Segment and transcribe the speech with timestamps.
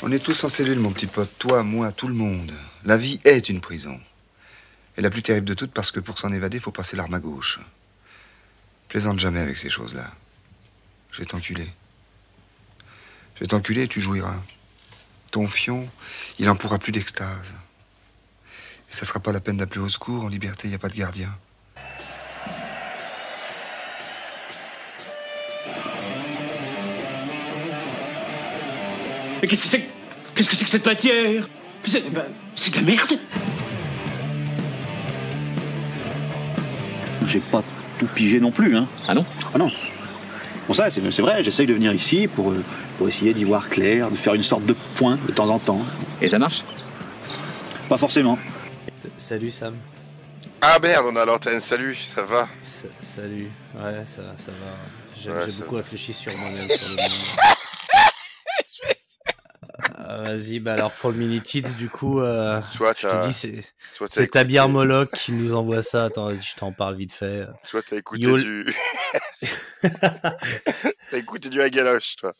[0.00, 1.30] On est tous en cellule, mon petit pote.
[1.38, 2.52] Toi, moi, tout le monde.
[2.84, 4.00] La vie est une prison.
[4.96, 7.20] Et la plus terrible de toutes parce que pour s'en évader, faut passer l'arme à
[7.20, 7.58] gauche.
[8.86, 10.08] Plaisante jamais avec ces choses-là.
[11.10, 11.68] Je vais t'enculer.
[13.34, 14.40] Je vais t'enculer et tu jouiras.
[15.32, 15.88] Ton fion,
[16.38, 17.54] il en pourra plus d'extase.
[18.90, 20.22] Et ça sera pas la peine d'appeler au secours.
[20.22, 21.36] En liberté, il n'y a pas de gardien.
[29.42, 29.88] Mais qu'est-ce que c'est
[30.34, 31.48] Qu'est-ce que c'est que cette matière?
[31.86, 32.24] C'est ben,
[32.56, 33.12] c'est de la merde
[37.26, 37.62] J'ai pas
[37.98, 38.86] tout pigé non plus, hein.
[39.06, 39.24] Ah non?
[39.54, 39.70] Ah non.
[40.66, 42.62] Bon ça, c'est c'est vrai, j'essaye de venir ici pour, euh,
[42.96, 45.80] pour essayer d'y voir clair, de faire une sorte de point de temps en temps.
[46.20, 46.62] Et ça marche?
[47.88, 48.38] Pas forcément.
[49.16, 49.74] Salut Sam.
[50.60, 52.48] Ah merde, on a l'antenne, salut, ça va?
[52.62, 53.48] S- salut.
[53.76, 54.74] Ouais, ça, ça va.
[55.20, 57.12] J'ai Ouais, beaucoup réfléchi sur moi-même, sur le monde.
[60.18, 63.62] Euh, Vas-y, bah alors pour le mini tits du coup, euh, je te dis c'est
[63.92, 66.06] c'est écouté, Tabir Moloch qui nous envoie ça.
[66.06, 67.46] Attends, vas-y, je t'en parle vite fait.
[67.70, 68.66] toi, t'as écouté Yo- du...
[71.10, 72.32] t'as écouté du Agaloche, toi.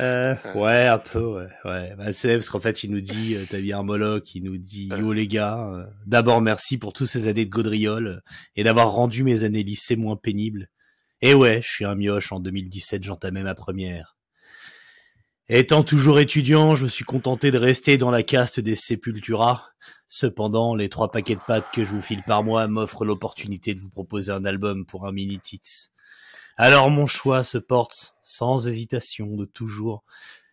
[0.00, 1.48] Euh, ouais, un peu, ouais.
[1.64, 1.94] ouais.
[1.96, 5.12] Bah, c'est parce qu'en fait, il nous dit, euh, Tabir Moloch, il nous dit, yo
[5.12, 8.20] les gars, euh, d'abord merci pour tous ces années de gaudriole euh,
[8.56, 10.68] et d'avoir rendu mes années lycée moins pénibles.
[11.22, 12.32] Et ouais, je suis un mioche.
[12.32, 14.16] En 2017, j'entamais ma première.
[15.52, 19.72] Étant toujours étudiant, je me suis contenté de rester dans la caste des Sepultura.
[20.08, 23.80] Cependant, les trois paquets de pâtes que je vous file par mois m'offrent l'opportunité de
[23.80, 25.90] vous proposer un album pour un mini tits.
[26.56, 30.04] Alors mon choix se porte sans hésitation de toujours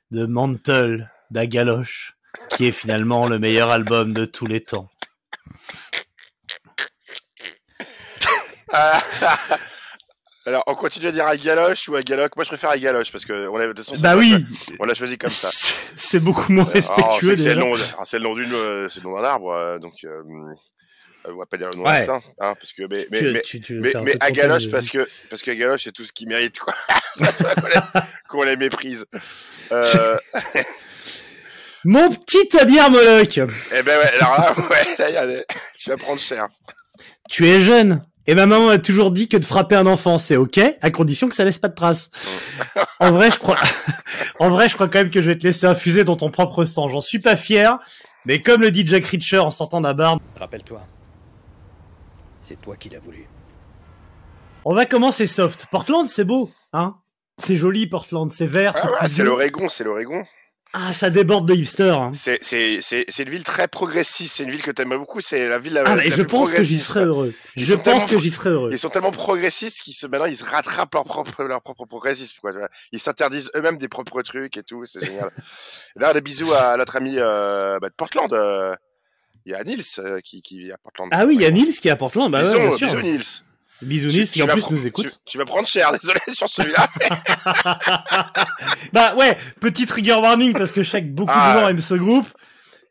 [0.09, 2.17] de Mantle d'Agaloche,
[2.49, 4.89] qui est finalement le meilleur album de tous les temps.
[10.47, 13.47] Ah, Alors, on continue à dire Agaloche ou Agaloc Moi, je préfère Agaloche parce que
[13.49, 14.45] on l'a, de toute façon, Bah c'est- oui,
[14.79, 15.49] on l'a choisi comme ça.
[15.95, 18.87] c'est beaucoup moins Alors, c'est respectueux c'est le nom, alors, c'est le nom d'une, euh,
[18.89, 20.53] c'est le nom d'un arbre, euh, donc euh, euh,
[21.33, 21.99] on va pas dire le nom Ouais.
[21.99, 24.11] latin, hein, parce que mais mais Tu- mais, tu- tu veux mais, faire un mais
[24.13, 26.73] peu de Agaloche campagne, parce que parce que Agaloche c'est tout ce qu'ils méritent quoi,
[27.17, 27.73] qu'on les,
[28.29, 29.05] qu'on les méprise.
[29.73, 30.17] Euh,
[31.83, 35.45] Mon petit Tabir Moloch, eh ben ouais, alors là, ouais, là, il y a des-
[35.77, 36.47] tu vas prendre cher.
[37.29, 38.03] tu es jeune.
[38.29, 41.29] Et ma maman a toujours dit que de frapper un enfant, c'est ok, à condition
[41.29, 42.11] que ça laisse pas de traces.
[42.99, 43.57] en vrai, je crois,
[44.39, 46.65] en vrai, je crois quand même que je vais te laisser infuser dans ton propre
[46.65, 46.89] sang.
[46.89, 47.77] J'en suis pas fier,
[48.25, 50.81] mais comme le dit Jack Reacher en sortant d'un bar, Rappelle-toi,
[52.41, 53.27] c'est toi qui l'as voulu.
[54.65, 55.67] on va commencer soft.
[55.71, 56.95] Portland, c'est beau, hein?
[57.39, 59.23] C'est joli, Portland, c'est vert, Ah c'est ouais, c'est pluvieux.
[59.25, 60.25] l'Oregon, c'est l'Oregon.
[60.73, 61.89] Ah, ça déborde de hipster.
[61.91, 62.11] Hein.
[62.13, 64.35] C'est c'est c'est c'est une ville très progressiste.
[64.35, 65.21] C'est une ville que t'aimerais beaucoup.
[65.21, 67.33] C'est la ville la, Ah, la mais je plus pense que j'y serais heureux.
[67.55, 68.69] Ils Je pense que j'y serais heureux.
[68.71, 72.37] Ils sont tellement progressistes qu'ils se maintenant ils se rattrapent leur propre leur propre progressisme
[72.41, 72.51] quoi.
[72.51, 72.69] tu vois.
[72.91, 74.85] Ils s'interdisent eux-mêmes des propres trucs et tout.
[74.85, 75.29] C'est génial.
[75.95, 78.31] D'ailleurs des bisous à notre ami euh, bah, de Portland.
[78.33, 78.75] euh,
[79.45, 81.09] Il y a Nils euh, qui qui vit à Portland.
[81.11, 82.87] Ah oui, il y a Nils qui est à Portland, bah ouais, bisous, bien sûr.
[82.87, 83.43] bisous Nils.
[83.79, 85.07] Tu qui en plus nous écoute.
[85.25, 86.87] Tu, tu vas prendre cher, désolé sur celui-là.
[88.93, 91.53] Bah ouais, petit trigger warning parce que je sais que beaucoup Ah.
[91.55, 92.27] de gens aiment ce groupe.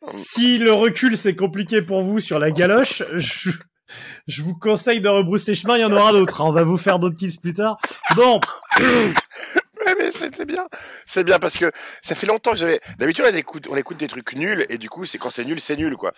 [0.02, 3.50] Si le recul c'est compliqué pour vous sur la galoche, je,
[4.28, 6.40] je vous conseille de rebrousser chemin, il y en aura d'autres.
[6.40, 6.46] hein.
[6.48, 7.78] On va vous faire d'autres tips plus tard.
[8.14, 8.40] Bon,
[9.86, 10.66] Ouais, mais c'était bien.
[11.06, 11.70] C'est bien parce que
[12.02, 12.80] ça fait longtemps que j'avais.
[12.98, 15.60] D'habitude, on écoute, on écoute des trucs nuls et du coup, c'est quand c'est nul,
[15.60, 16.12] c'est nul, quoi.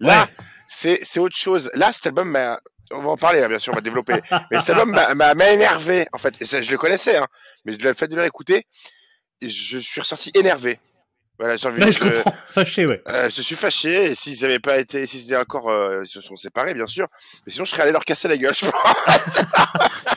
[0.00, 0.44] Là, Ouais.
[0.68, 1.70] c'est, c'est autre chose.
[1.74, 2.58] Là, cet album m'a,
[2.94, 4.14] on va en parler, hein, bien sûr, on va développer.
[4.50, 6.34] mais cet album m'a, énervé, en fait.
[6.40, 7.26] Et ça, je le connaissais, hein.
[7.64, 8.66] Mais le fait de le réécouter,
[9.42, 10.78] je suis ressorti énervé.
[11.38, 12.34] Voilà, j'ai envie là de, je comprends.
[12.46, 13.02] Fâché, ouais.
[13.08, 16.20] euh, je suis fâché, et s'ils avaient pas été, s'ils étaient encore, euh, ils se
[16.20, 17.08] sont séparés, bien sûr.
[17.44, 19.40] Mais sinon, je serais allé leur casser la gueule, je pense.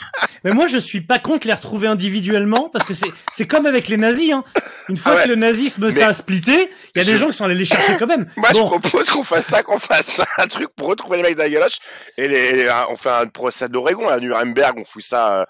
[0.48, 3.90] Mais moi je suis pas contre les retrouver individuellement parce que c'est c'est comme avec
[3.90, 4.32] les nazis.
[4.32, 4.44] Hein.
[4.88, 5.24] Une fois Ah ouais.
[5.26, 7.56] que le nazisme ça a splitté, il y a des Je- gens qui sont allés
[7.56, 8.28] les chercher quand même.
[8.38, 11.38] Moi, bon, je propose qu'on fasse ça, qu'on fasse un truc pour retrouver les mecs
[11.38, 11.80] galoche.
[12.18, 14.76] Et les, les- on fait un procès d'Oregon à Nuremberg.
[14.80, 15.46] On fout ça, euh,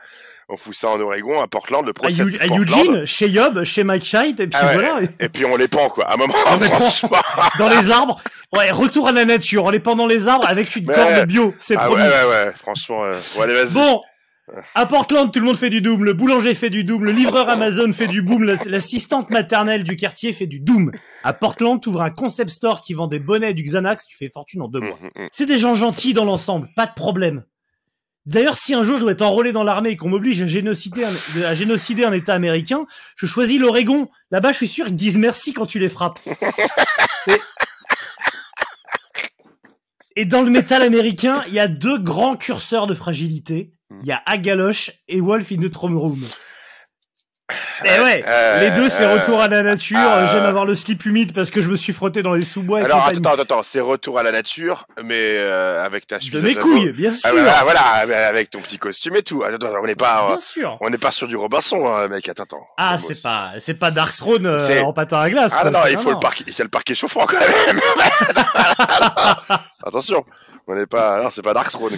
[0.50, 2.48] on fout ça en Oregon, à Portland, le à, procès Eu- de à.
[2.58, 4.74] Eugene, chez Yob, chez Mike Scheit, et puis Ah ouais.
[4.74, 5.00] voilà.
[5.20, 6.06] Et puis on les pend, quoi.
[6.06, 6.90] À un moment, On les pend.
[7.60, 8.20] dans les arbres.
[8.56, 11.54] Ouais, retour à la nature, en les pendant les arbres avec une Mais corde bio,
[11.60, 12.02] c'est Ah promis.
[12.02, 12.52] ouais, ouais, ouais.
[12.58, 13.74] Franchement, euh, bon, allez, vas-y.
[13.74, 14.02] Bon,
[14.76, 17.50] à Portland, tout le monde fait du doom, le boulanger fait du doom, le livreur
[17.50, 20.92] Amazon fait du boom, la- l'assistante maternelle du quartier fait du doom.
[21.24, 24.62] À Portland, t'ouvres un concept store qui vend des bonnets du Xanax, tu fais fortune
[24.62, 24.98] en deux mois.
[25.02, 25.28] Hum, hum.
[25.32, 27.44] C'est des gens gentils dans l'ensemble, pas de problème.
[28.26, 31.06] D'ailleurs, si un jour je dois être enrôlé dans l'armée et qu'on m'oblige à génocider,
[31.06, 32.86] un, à génocider un État américain,
[33.16, 34.10] je choisis l'Oregon.
[34.32, 36.20] Là-bas, je suis sûr qu'ils disent merci quand tu les frappes.
[37.28, 37.38] et...
[40.18, 43.72] et dans le métal américain, il y a deux grands curseurs de fragilité.
[43.90, 46.20] Il y a Agaloche et Wolf in the Throne Room.
[47.86, 49.98] Eh ouais, Euh, les deux, c'est euh, retour à la nature.
[49.98, 52.82] euh, J'aime avoir le slip humide parce que je me suis frotté dans les sous-bois.
[52.82, 56.24] et Alors attends, attends, attends, c'est retour à la nature, mais euh, avec ta de
[56.24, 56.44] chemise.
[56.44, 57.22] à mes couilles, bien sûr.
[57.24, 59.44] Ah, voilà, voilà, avec ton petit costume et tout.
[59.44, 60.78] Attends, on n'est pas, Bien sûr.
[60.82, 62.28] on n'est pas sur du Robinson, hein, mec.
[62.28, 62.68] Attends, attends.
[62.78, 65.54] Ah, c'est pas, c'est pas Darkthrone euh, C'est- en patin à glace.
[65.56, 67.80] Ah quoi, non, il faut le parquet, il y a le parquet chauffant quand même.
[69.88, 70.26] Attention,
[70.68, 71.94] on n'est pas, non, c'est pas Dark Throne.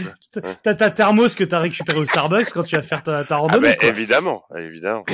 [0.64, 3.38] T'as ta thermos que t'as récupéré au Starbucks quand tu vas faire ta, ta Ah
[3.40, 3.70] randonnée.
[3.70, 3.90] ben quoi.
[3.90, 5.06] évidemment, évidemment.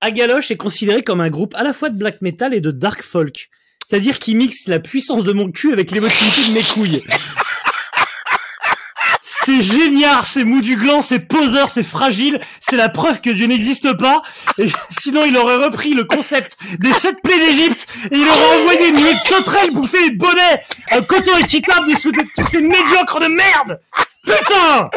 [0.00, 3.02] Agaloche est considéré comme un groupe à la fois de black metal et de dark
[3.02, 3.48] folk.
[3.88, 7.04] C'est-à-dire qu'il mixe la puissance de mon cul avec l'émotivité de mes couilles.
[9.46, 13.46] C'est génial, c'est mou du gland, c'est poseur, c'est fragile, c'est la preuve que Dieu
[13.46, 14.20] n'existe pas.
[14.58, 18.88] Et sinon, il aurait repris le concept des sept plaies d'Égypte et il aurait envoyé
[18.88, 23.20] une nuée de sauterelles bouffer les bonnets, un coton équitable dessous de tous ces médiocres
[23.20, 23.80] de merde.
[24.24, 24.90] Putain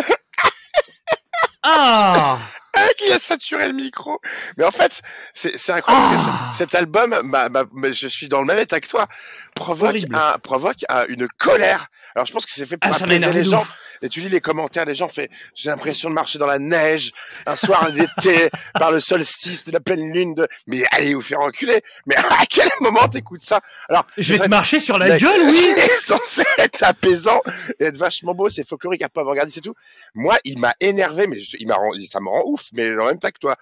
[1.61, 2.39] Ah Ah,
[2.97, 4.19] qui a saturé le micro.
[4.57, 5.01] Mais en fait,
[5.33, 6.15] c'est c'est incroyable.
[6.15, 6.51] que Ah.
[6.55, 9.07] cet album, bah, bah, je suis dans le même état que toi,
[9.55, 11.87] provoque, un, provoque un- une colère.
[12.15, 13.61] Alors je pense que c'est fait pour Ah, apaiser les gens.
[13.61, 13.73] ouf.
[14.01, 17.11] Et tu lis les commentaires, les gens fait, j'ai l'impression de marcher dans la neige,
[17.45, 21.41] un soir d'été, par le solstice de la pleine lune de, mais allez vous faire
[21.41, 21.81] enculer.
[22.05, 23.59] Mais à quel moment t'écoutes ça?
[23.89, 27.41] Alors, Je vais c'est te marcher sur la gueule, oui C'est censé être apaisant
[27.79, 29.75] et être vachement beau, c'est folklorique, un peu avant-gardiste et tout.
[30.15, 31.77] Moi, il m'a énervé, mais je- il m'a
[32.09, 33.55] ça me rend ouf, mais en même temps que toi.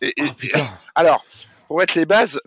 [0.00, 0.58] Et, et- Oh
[0.94, 1.24] alors,
[1.68, 2.40] pour mettre les bases,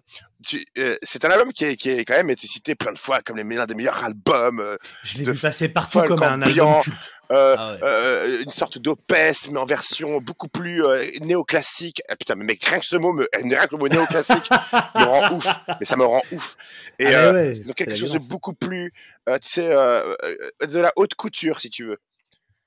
[0.77, 3.21] euh, c'est un album qui, est, qui est quand même été cité plein de fois
[3.21, 6.95] comme l'un des meilleurs albums, euh, Je l'ai vu passer partout comme un album culte.
[7.31, 8.44] euh, Ah ouais.
[8.44, 10.83] une sorte d'opès, mais en version beaucoup plus
[11.21, 12.01] néoclassique.
[12.07, 15.31] Ah, putain, mais rien que ce mot, me, rien que le mot néoclassique me rend
[15.36, 15.48] ouf.
[15.80, 16.56] Mais ça me rend ouf.
[17.00, 18.94] Et Ah ouais, donc quelque chose de beaucoup plus,
[19.27, 21.98] tu sais, de la haute couture, si tu veux.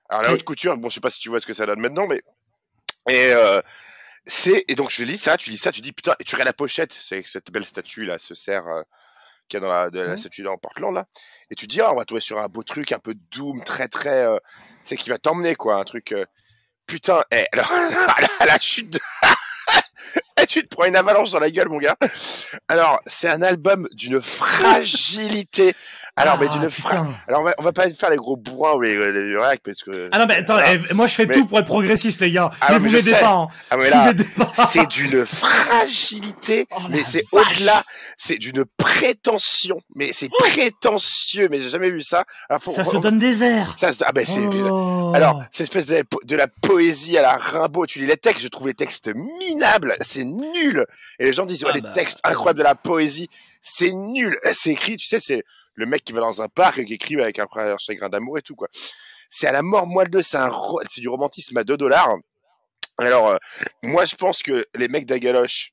[0.09, 1.81] Alors la haute couture, bon, je sais pas si tu vois ce que ça donne
[1.81, 2.21] maintenant, mais
[3.09, 3.61] et euh,
[4.27, 6.49] c'est et donc je lis ça, tu lis ça, tu dis putain, et tu regardes
[6.49, 8.83] la pochette, c'est cette belle statue là, ce cerf euh,
[9.49, 11.07] qu'il y a dans la, de la statue dans Portland là,
[11.51, 13.63] et tu te dis ah, on va tomber sur un beau truc un peu doom,
[13.65, 14.37] très très, euh,
[14.83, 16.13] tu sais qui va t'emmener quoi, un truc.
[16.13, 16.25] euh,
[16.87, 17.71] putain, eh, alors
[18.41, 19.01] la, la chute de
[20.47, 21.97] tu te prends une avalanche dans la gueule, mon gars.
[22.69, 25.75] Alors, c'est un album d'une fragilité.
[26.17, 27.07] Alors, mais Ah, d'une fra...
[27.29, 29.83] Alors, on va, on va pas faire les gros bourrins ou les, les réacs, parce
[29.83, 30.09] que.
[30.13, 30.75] Ah non, mais attends, Voilà.
[30.75, 32.51] eh, moi je fais Mais- tout pour être progressiste, les gars.
[32.61, 33.49] Ah mais vous m'aidez pas, hein.
[33.71, 34.53] Ah, mais Vous là, m'aidez pas.
[34.71, 37.85] c'est d'une fragilité, Oh, mais c'est au-delà,
[38.19, 42.25] c'est d'une prétention, mais c'est prétentieux, mais j'ai jamais vu ça.
[42.49, 43.75] Alors, faut- Ça se on- donne des airs.
[43.79, 45.13] ça se- ah ben c'est, Oh.
[45.15, 48.49] alors, cette espèce de, de la poésie à la Rimbaud, tu lis les textes, je
[48.49, 50.87] trouve les textes minables, c'est nul.
[51.19, 53.29] Et les gens disent, ouais, Ah les bah, textes ah incroyables de la poésie,
[53.63, 54.39] c'est nul.
[54.53, 55.43] C'est écrit, tu sais, c'est
[55.75, 57.47] le mec qui va dans un parc et qui écrit avec un
[57.79, 58.69] chagrin d'amour et tout, quoi.
[59.29, 62.17] C'est à la mort moelle c'est ro- c'est du romantisme à 2 dollars.
[62.99, 63.37] Alors, euh,
[63.83, 65.71] moi, je pense que les mecs d'Agaloche,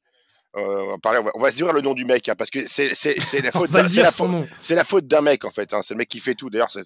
[0.56, 2.36] euh, on va parler, on va, on va se dire le nom du mec, hein,
[2.38, 2.94] parce que c'est,
[3.42, 4.12] la faute d'un- c'est la
[4.76, 5.82] la faute mec, en fait, hein.
[5.84, 6.84] C'est le mec qui fait tout, d'ailleurs, c'est,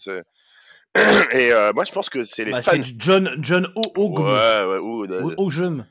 [1.34, 2.72] et euh, moi, je pense que c'est les Bah, fans.
[2.74, 3.82] c'est John, John O.
[3.96, 4.20] O.
[4.22, 5.82] Ouais, ouais, ou de- O- OGM.
[5.82, 5.84] O-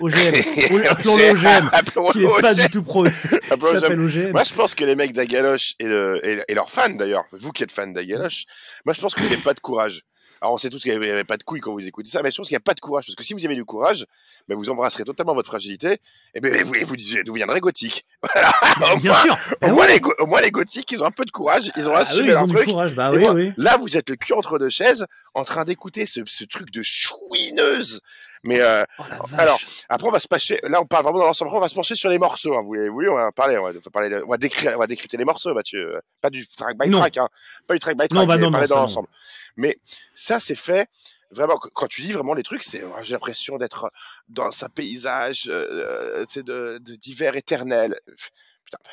[0.00, 0.86] OGM.
[0.88, 1.70] Appelons-le OGM.
[2.12, 3.06] Qui est pas du tout pro.
[3.48, 4.30] S'appelle OGM.
[4.32, 7.52] Moi, je pense que les mecs d'Agaloche et, le- et, et leurs fans, d'ailleurs, vous
[7.52, 8.44] qui êtes fans d'Agaloche,
[8.84, 10.02] moi, je pense que vous n'avez pas de courage.
[10.40, 12.30] Alors, on sait tous qu'il n'y avait pas de couilles quand vous écoutez ça, mais
[12.30, 14.04] je pense qu'il n'y a pas de courage, parce que si vous avez du courage,
[14.46, 16.00] ben, vous embrasserez totalement votre fragilité,
[16.34, 18.04] et ben, vous, vous deviendrez gothique?
[18.34, 18.52] Voilà.
[18.78, 19.32] Bah, au, bien sûr.
[19.32, 21.88] au, Ah moins, les, au moins, les gothiques, ils ont un peu de courage, ils
[21.88, 22.64] ont Ah assumé oui, ils leur ont truc.
[22.66, 22.94] courage.
[22.94, 23.52] Bah oui, moi, oui.
[23.56, 26.82] Là, vous êtes le cul entre deux chaises, en train d'écouter ce, ce truc de
[26.82, 28.00] chouineuse.
[28.44, 29.40] Mais euh, Oh vache.
[29.40, 29.58] alors,
[29.88, 30.60] après, on va se pencher.
[30.62, 31.48] Là, on parle vraiment dans l'ensemble.
[31.48, 32.54] Après, on va se pencher sur les morceaux.
[32.54, 32.60] Hein.
[32.60, 33.56] Vous voulez, oui, on va parler.
[33.58, 34.10] On va, parler.
[34.10, 35.98] de- on va décrire, on va décrypter les morceaux, Mathieu.
[36.20, 36.98] Pas du track by Non.
[37.00, 37.28] track, hein.
[37.66, 38.12] Pas du track by track.
[38.12, 39.08] Non, bah mais non, parler non, ça, dans l'ensemble.
[39.56, 39.78] Mais
[40.14, 40.88] ça, c'est fait.
[41.30, 43.90] Vraiment, qu- quand tu lis vraiment les trucs, c'est, oh, j'ai l'impression d'être
[44.28, 47.98] dans un paysage, euh, tu sais, de, de d'hiver éternel.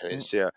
[0.02, 0.50] Putain, c'est, euh,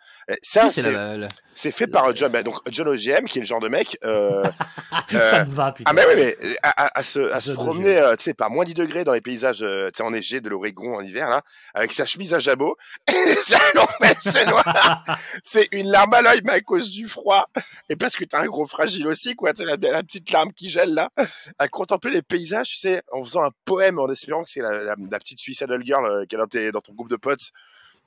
[1.54, 3.98] ça, fait par John, bah, donc John OGM, qui est le genre de mec.
[4.04, 4.42] Euh,
[5.14, 5.90] euh, Ça me va, putain.
[5.90, 9.04] ah mais oui, mais à, à- se, promener, euh, tu sais, par moins 10 degrés
[9.04, 11.42] dans les paysages, euh, tu sais, enneigés de l'Oregon en hiver, là,
[11.74, 12.76] avec sa chemise à jabot,
[13.08, 15.04] et sa longue veste noire.
[15.44, 17.48] C'est une larme à l'œil, mais à cause du froid,
[17.88, 20.68] et parce que t'es un gros fragile aussi, quoi, tu sais, la, petite larme qui
[20.68, 21.10] gèle, là,
[21.58, 24.96] à contempler les paysages, tu sais, en faisant un poème, en espérant que c'est la,
[25.18, 27.52] petite Suicidal Girl euh, qui est dans ton groupe de potes,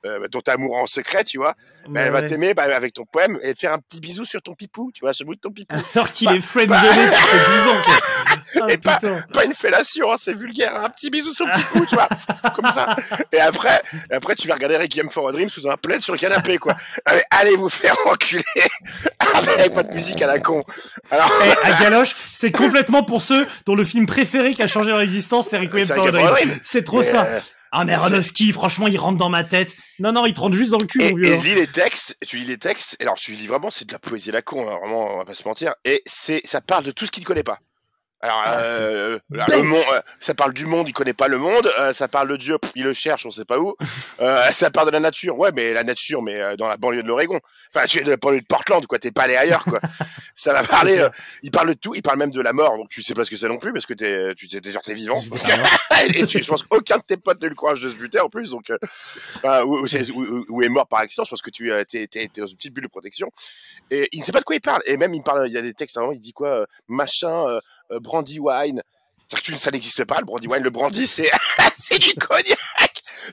[0.06, 1.54] euh, dont t'es amoureux en secret, tu vois,
[1.88, 2.26] bah, elle va Ouais.
[2.26, 5.00] t'aimer bah, avec ton poème et te faire un petit bisou sur ton pipou, tu
[5.00, 5.74] vois, sur le bout de ton pipou.
[5.94, 7.80] Alors qu'il est friendzoné depuis 12 ans.
[8.62, 8.98] Ah, Et pas-
[9.44, 12.08] une fellation, hein, c'est vulgaire, un petit bisou sur le pipou, tu vois,
[12.56, 12.96] comme ça.
[13.30, 16.14] Et après, et après, tu vas regarder Requiem for a Dream sous un plaid sur
[16.14, 16.74] le canapé, quoi.
[17.04, 18.42] Allez, allez vous faire enculer
[19.34, 20.64] avec votre musique à la con.
[21.10, 24.90] Alors, Eh, à Galoche, c'est complètement pour ceux dont le film préféré qui a changé
[24.90, 26.10] leur existence, c'est Requiem for a.
[26.10, 26.50] Dream.
[26.64, 27.24] C'est trop mais, ça.
[27.24, 27.40] euh,
[27.72, 29.74] Ah mais Aronofsky, franchement, il rentre dans ma tête.
[29.98, 31.26] Non, non, il te rentre juste dans le cul, Et, mon vieux.
[31.34, 33.92] et lis les textes, tu lis les textes, et alors tu lis vraiment, c'est de
[33.92, 36.60] la poésie à la con, hein, vraiment, on va pas se mentir, et c'est, ça
[36.60, 37.58] parle de tout ce qu'il ne connaît pas.
[38.20, 41.70] Alors, Ah, euh, le monde, euh, ça parle du monde, il connaît pas le monde.
[41.78, 43.76] euh, ça parle de Dieu, pff, il le cherche, on sait pas où.
[44.20, 47.06] Euh, ça parle de la nature, ouais, mais la nature, mais dans la banlieue de
[47.06, 47.38] l'Oregon.
[47.72, 48.98] Enfin, tu es de la banlieue de Portland, quoi.
[48.98, 49.78] T'es pas allé ailleurs, quoi.
[50.40, 50.98] ça va parler.
[50.98, 51.08] euh,
[51.42, 51.94] il parle de tout.
[51.94, 53.72] Il parle même de la mort, donc tu sais pas ce que c'est non plus,
[53.72, 55.20] parce que t'es, tu sais déjà t'es vivant.
[56.14, 58.20] et tu- je pense qu'aucun de tes potes n'a eu le courage de se buter
[58.20, 58.70] en plus, donc
[59.44, 61.24] euh, ou, ou ou- est mort par accident.
[61.24, 63.30] Je pense que tu euh, t'es, t'es- t'es dans une petite bulle de protection.
[63.90, 64.80] Et il ne sait pas de quoi il parle.
[64.86, 65.48] Et même il parle.
[65.48, 65.96] Il y a des textes.
[65.96, 67.60] Vraiment, il dit quoi, euh, machin, euh,
[67.92, 68.82] euh, brandy wine.
[69.28, 70.62] C'est-à-dire que tu- ça n'existe pas, le brandy wine.
[70.62, 71.30] Le brandy, c'est,
[71.76, 72.56] c'est du cognac.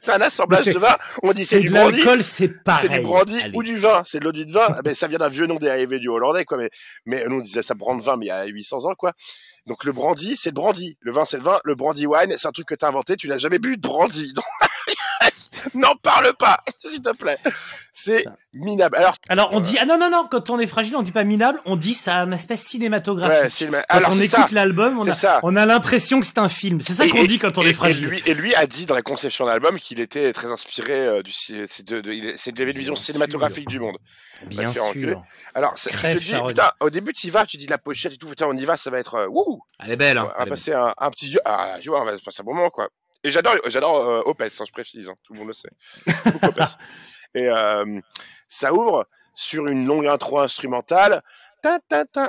[0.01, 0.95] C'est un assemblage Mais de vin.
[1.23, 2.01] On dit c'est, du brandy.
[2.23, 3.57] c'est du brandy Allez.
[3.57, 4.03] ou du vin.
[4.05, 4.77] C'est de l'eau de vin.
[4.83, 6.57] Ben, ça vient d'un vieux nom dérivé du hollandais, quoi.
[6.57, 6.69] Mais,
[7.05, 9.13] mais nous, on disait ça brand vin, mais il y a 800 ans, quoi.
[9.65, 10.97] Donc, le brandy, c'est le brandy.
[11.01, 11.59] Le vin, c'est le vin.
[11.63, 13.15] Le brandy wine, c'est un truc que t'as inventé.
[13.17, 14.33] Tu n'as jamais bu de brandy.
[14.35, 14.45] Donc,
[15.73, 17.37] N'en parle pas, s'il te plaît.
[17.93, 18.97] C'est minable.
[18.97, 21.23] Alors, Alors on dit ah non non non quand on est fragile on dit pas
[21.23, 23.43] minable on dit ça a un aspect cinématographique.
[23.43, 25.39] ouais, c'est le- Quand alors on écoute l'album on C'est a ça.
[25.43, 26.81] on a l'impression que c'est un film.
[26.81, 28.05] C'est ça qu'on dit quand on et, est fragile.
[28.05, 30.93] Et lui, et lui a dit dans la conception de l'album qu'il était très inspiré
[30.93, 32.11] euh, du, c'est de, de-
[32.51, 33.97] de la vision Bien cinématographique du monde.
[34.47, 35.13] Bien enculer.
[35.13, 35.23] sûr.
[35.53, 38.17] Alors, tu te dis, putain, au début, tu y vas, tu dis la pochette et
[38.17, 40.17] tout, putain, on y va, ça va être, euh, wouhou, Elle est belle.
[40.17, 40.29] Hein.
[40.35, 42.69] on va passer un, un petit, ah, tu vois, on va passer un bon moment,
[42.69, 42.89] quoi.
[43.25, 45.69] Et j'adore, j'adore euh, Opeth, hein, je précise, hein, tout le monde le sait.
[47.33, 47.99] Et euh,
[48.47, 51.23] ça ouvre sur une longue intro instrumentale,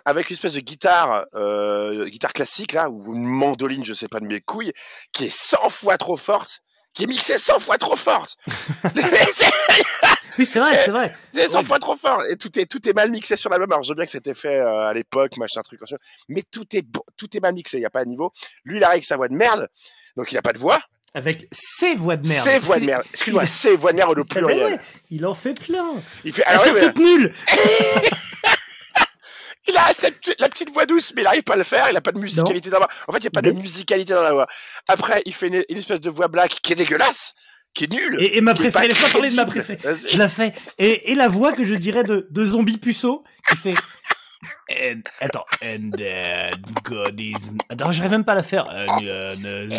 [0.07, 4.21] avec une espèce de guitare, euh, guitare classique là, ou une mandoline, je sais pas
[4.21, 4.73] de mes couilles,
[5.13, 6.61] qui est 100 fois trop forte,
[6.95, 8.37] qui est mixée 100 fois trop forte.
[10.39, 11.17] Oui c'est vrai c'est vrai.
[11.33, 11.65] c'est 100 Ouais.
[11.65, 13.73] fois trop fort et tout est tout est mal mixé sur l'album.
[13.73, 15.97] Alors je veux bien que c'était fait euh, à l'époque, machin truc, machin,
[16.29, 16.85] mais tout est
[17.17, 17.79] tout est mal mixé.
[17.79, 18.33] Il y a pas de niveau.
[18.65, 19.67] Lui, il arrive avec sa voix de merde,
[20.17, 20.81] donc il a pas de voix.
[21.15, 22.45] Avec ses voix de merde.
[22.47, 23.05] Ses voix de merde.
[23.13, 24.73] Excuse-moi, il- ses voix de merde au ben pluriel.
[24.75, 24.79] ouais,
[25.11, 25.95] il en fait plein.
[26.25, 26.43] Il fait.
[26.47, 27.33] Elles Alors, sont mais toutes nulles.
[29.69, 31.87] il a cette- la petite voix douce, mais il arrive pas à le faire.
[31.91, 32.95] Il a pas de musicalité dans la voix.
[33.09, 34.47] En fait, il y a pas de musicalité dans la voix.
[34.89, 37.35] Après, il fait une, une espèce de voix black qui est dégueulasse,
[37.75, 38.17] qui est nulle.
[38.21, 39.79] Et, et ma préférée, laisse-moi parler de ma préférée.
[40.11, 40.53] Je la fais.
[40.79, 43.75] Et, et la voix que je dirais de, de zombie puceau qui fait.
[44.71, 47.53] And, attends, and uh, God is.
[47.69, 48.65] Attends, j'arrive même pas à la faire.
[48.67, 49.77] Uh, no, no.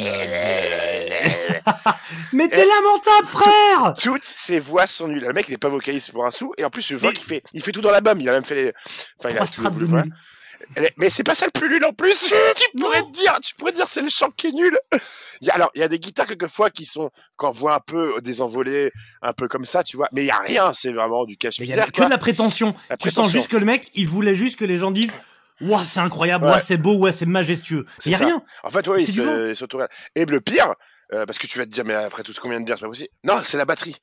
[2.33, 5.24] Mais t'es lamentable, frère Toutes ces voix sont nulles.
[5.24, 6.53] Le mec, il est pas vocaliste pour un sou.
[6.57, 8.19] Et en plus, je vois qu'il fait, il fait tout dans l'album.
[8.19, 8.74] Il a même fait les,
[9.19, 9.74] enfin, il a tout strates
[10.97, 12.33] Mais c'est pas ça le plus nul en plus.
[12.55, 14.77] tu pourrais te dire, tu pourrais te dire c'est le chant qui est nul.
[15.41, 17.75] Il y a, alors, il y a des guitares quelquefois qui sont, quand on voit
[17.75, 20.07] un peu des envolées, un peu comme ça, tu vois.
[20.12, 22.17] Mais il y a rien, c'est vraiment du Mais il y a que de la
[22.17, 22.75] prétention.
[22.89, 25.15] La Tu sens juste que le mec, il voulait juste que les gens disent
[25.59, 26.51] Ouah, c'est incroyable, Ouais.
[26.51, 27.86] ouah, c'est beau, ouais, c'est majestueux.
[27.97, 28.25] C'est Il y a ça.
[28.25, 28.43] rien.
[28.63, 29.65] En fait, ouais, C'est.
[30.15, 30.74] Et le pire,
[31.13, 32.75] euh, parce que tu vas te dire, mais après tout ce qu'on vient de dire,
[32.77, 33.09] c'est pas possible.
[33.24, 33.95] Non, c'est la batterie.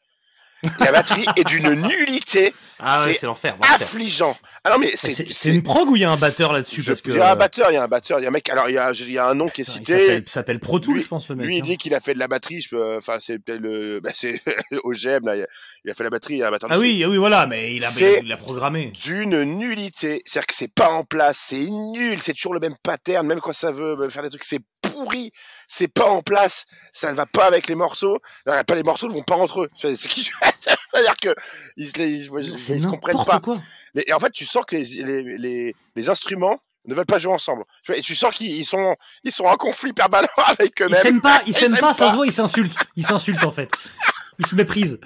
[0.80, 3.56] La batterie est d'une nullité Ah ouais, C'est l'enfer.
[3.62, 4.36] affligeant.
[4.64, 6.82] Ah non, mais c'est, C'est c'est une prog ou il y a un batteur là-dessus
[6.82, 8.28] parce que Il y a un batteur, il y a un batteur, il y a
[8.28, 8.48] un mec.
[8.48, 9.92] Alors il y a, il y a un nom qui est cité.
[9.92, 11.46] s'appelle- il s'appelle Pro Tool, Lui- je pense le mec.
[11.46, 11.64] Lui, il hein.
[11.64, 12.60] dit qu'il a fait de la batterie.
[12.62, 14.34] Je peux, enfin, c'est le, bah, c'est
[14.84, 15.36] OGM là.
[15.36, 15.46] Il a,
[15.84, 16.70] il a fait la batterie, il y a un batteur.
[16.72, 16.86] Ah dessus.
[16.86, 18.92] oui, ah oui, voilà, mais il a, C'est- il l'a programmé.
[19.02, 23.26] D'une nullité, c'est-à-dire que c'est pas en place, c'est nul, c'est toujours le même pattern,
[23.26, 24.60] même quand ça veut euh, faire des trucs, c'est
[24.94, 25.32] pourri,
[25.68, 29.08] c'est pas en place, ça ne va pas avec les morceaux, Alors, pas les morceaux
[29.08, 29.70] ne vont pas entre eux.
[29.76, 30.24] C'est c'est qui,
[30.58, 31.34] c'est-à-dire que
[31.76, 33.40] ils se, ils, ils comprennent pas.
[33.40, 33.58] quoi.
[33.96, 37.32] Et en fait, tu sens que les, les, les, les instruments ne veulent pas jouer
[37.32, 37.64] ensemble.
[37.94, 41.02] Et tu sens qu'ils ils sont, ils sont en conflit permanent avec Ils eux-mêmes.
[41.02, 42.10] s'aiment pas, ils Ils s'aiment s'aiment pas, ça pas.
[42.12, 42.76] se voit, ils s'insultent.
[42.96, 43.70] Ils s'insultent en fait.
[44.38, 44.98] Ils se méprisent.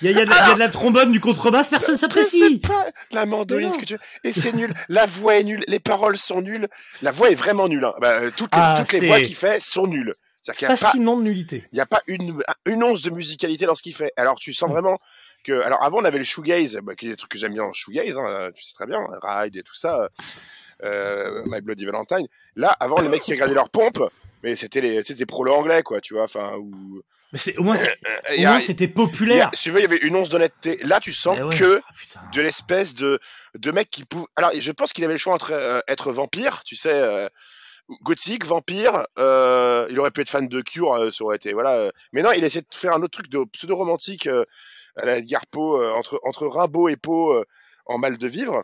[0.00, 1.70] Il y a, il y de la- il y a de la trombone, du contrebasse,
[1.70, 2.60] personne sais s'apprécie.
[3.12, 4.00] la mandoline, ce que tu veux.
[4.24, 4.74] Et c'est nul.
[4.88, 5.64] La voix est nulle.
[5.68, 6.68] Les paroles sont nulles.
[7.02, 7.84] La voix est vraiment nulle.
[7.84, 7.94] Hein.
[8.00, 10.14] Bah, euh, toutes les, Ah, toutes les c'est- voix qu'il fait sont nulles.
[10.48, 11.64] N'y a pas, Fascinant de nullité.
[11.72, 14.12] il y a pas une, une once de musicalité dans ce qu'il fait.
[14.16, 14.72] Alors, tu sens Mm.
[14.72, 14.98] vraiment
[15.44, 17.62] que, alors avant, on avait le shoegaze, bah, qui est des trucs que j'aime bien
[17.62, 20.08] en shoegaze, hein, tu sais très bien, Ride et tout ça,
[20.84, 22.26] euh, My Bloody Valentine.
[22.56, 24.00] Là, avant, les mecs qui regardaient leur pompe,
[24.42, 27.62] mais c'était les, c'était des prolos anglais, quoi, tu vois, enfin, ou, Mais c'est, au
[27.62, 27.86] moins, euh,
[28.28, 29.50] a- moins, c'était a- populaire.
[29.54, 30.76] si tu veux, il y avait une once d'honnêteté.
[30.84, 31.56] Là, tu sens ouais.
[31.56, 31.80] que
[32.14, 33.18] Ah, de l'espèce de
[33.58, 34.26] de mec qui pouvait.
[34.36, 37.28] Alors, je pense qu'il avait le choix entre euh, être vampire, tu sais, euh,
[38.02, 39.06] gothique, vampire.
[39.18, 41.72] euh, il aurait pu être fan de Cure, euh, ça aurait été voilà.
[41.76, 41.90] euh.
[42.12, 44.26] Mais non, il a essayé de faire un autre truc de pseudo romantique
[44.96, 47.44] à la euh, entre entre Rimbaud et Poe euh,
[47.86, 48.62] en mal de vivre.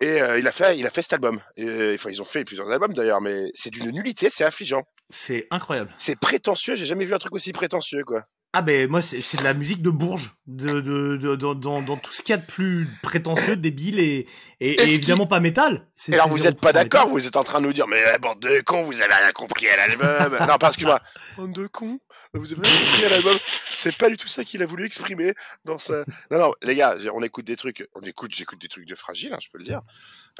[0.00, 1.40] Et euh, il a fait il a fait cet album.
[1.56, 4.82] Et, euh, enfin, ils ont fait plusieurs albums d'ailleurs, mais c'est d'une nullité, c'est affligeant.
[5.10, 5.94] C'est incroyable.
[5.98, 6.74] C'est prétentieux.
[6.74, 8.24] J'ai jamais vu un truc aussi prétentieux, quoi.
[8.56, 11.82] Ah ben moi c'est c'est de la musique de Bourges, de, de, de, dans- dans,
[11.82, 14.28] dans tout ce qu'il y a de plus prétentieux, débile et,
[14.60, 15.88] et, et évidemment pas métal.
[16.06, 18.00] Et alors vous 0% êtes pas d'accord, vous êtes en train de nous dire, mais
[18.14, 20.38] eh, bande de cons, vous avez rien compris à l'album.
[20.48, 21.00] non, parce que moi,
[21.36, 21.98] bande de cons,
[22.32, 23.36] vous avez rien compris à l'album.
[23.74, 25.34] C'est pas du tout ça qu'il a voulu exprimer
[25.64, 26.04] dans sa.
[26.30, 29.32] Non, non, les gars, on écoute des trucs, on écoute, j'écoute des trucs de fragile,
[29.34, 29.80] hein, je peux le dire.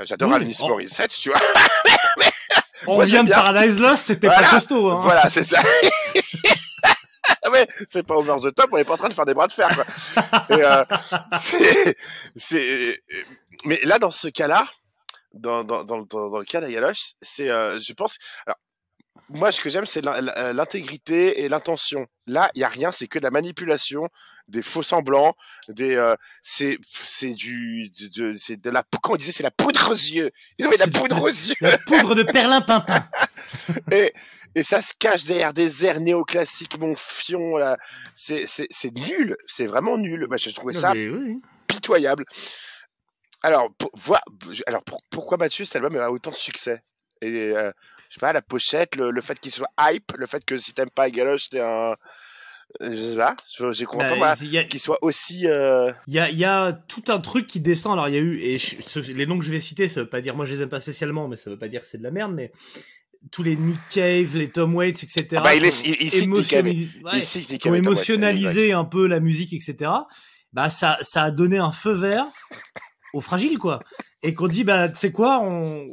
[0.00, 0.58] Euh, J'adore Oui, Alanis.
[0.60, 1.40] Morissette, tu vois.
[2.86, 3.30] On Moi, vient de.
[3.30, 4.42] Paradise Lost, c'était Voilà.
[4.46, 4.90] pas costaud.
[4.90, 4.98] Hein.
[5.00, 5.62] Voilà, c'est ça.
[7.88, 9.52] c'est pas over the top, on est pas en train de faire des bras de
[9.52, 9.84] fer, quoi.
[10.50, 10.84] Et, euh,
[11.38, 11.96] c'est,
[12.36, 13.02] c'est,
[13.64, 14.66] mais là, dans ce cas-là,
[15.32, 18.58] dans, dans, dans, dans, le cas d'Agaloche, c'est, euh, je pense, alors,
[19.30, 22.06] moi, ce que j'aime, c'est l'in- l'in- l'intégrité et l'intention.
[22.26, 24.08] Là, il y a rien, c'est que de la manipulation,
[24.48, 25.34] des faux semblants,
[25.68, 29.90] des, euh, c'est, c'est du, de, c'est de la, comment on disait, c'est la poudre
[29.90, 30.30] aux yeux.
[30.58, 31.54] Ils ont mis de la poudre aux yeux.
[31.60, 33.08] La poudre de perlimpinpin.
[33.90, 34.12] et,
[34.54, 37.76] et ça se cache derrière des airs néoclassiques, mon fion, là.
[38.14, 39.36] C'est, c'est, c'est nul.
[39.46, 40.26] C'est vraiment nul.
[40.28, 41.40] Bah, je trouvais ça oui.
[41.66, 42.24] pitoyable.
[43.42, 43.90] Alors, pour,
[44.66, 46.82] alors pour- pourquoi Mathieu, cet album a autant de succès?
[47.20, 47.70] Et, euh,
[48.08, 50.72] je sais pas, la pochette, le, le fait qu'il soit hype, le fait que si
[50.72, 51.94] t'aimes pas Galoche, t'es un.
[52.80, 55.46] Pas, je- j'ai compris Bah, a- qu'il soit aussi.
[55.46, 57.92] euh, Il y a, il y a tout un truc qui descend.
[57.94, 60.00] Alors, il y a eu, et je- ce- les noms que je vais citer, ça
[60.00, 61.86] veut pas dire, moi je les aime pas spécialement, mais ça veut pas dire que
[61.86, 62.50] c'est de la merde, mais
[63.30, 65.26] tous les Nick Cave, les Tom Waits, etc.
[65.36, 66.64] Ah bah, il, est, il, il Nick Cave.
[66.66, 69.90] ouais, Il Cave, émotionnalisé un peu la musique, etc.
[70.52, 72.26] Bah, ça, ça a donné un feu vert
[73.12, 73.80] aux fragiles, quoi.
[74.22, 75.86] Et qu'on dit, bah, tu sais quoi, on,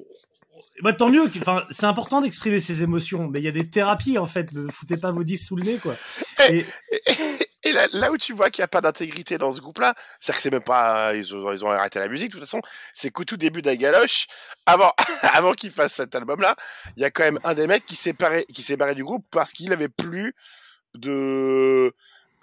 [0.82, 1.30] bah, tant mieux.
[1.40, 4.52] Enfin, c'est important d'exprimer ses émotions, mais il y a des thérapies, en fait.
[4.54, 5.96] Ne foutez pas vos 10 sous le nez, quoi.
[6.50, 6.66] Et,
[7.64, 10.34] Et là, là où tu vois qu'il n'y a pas d'intégrité dans ce groupe-là, c'est
[10.34, 12.62] que c'est même pas, ils ont, ils ont arrêté la musique de toute façon,
[12.94, 14.28] c'est qu'au tout début d'Agaloche,
[14.66, 16.56] avant, avant qu'il fasse cet album-là,
[16.98, 19.04] il y a quand même un des mecs qui s'est barré, qui s'est barré du
[19.04, 20.34] groupe parce qu'il avait plus
[20.96, 21.94] de,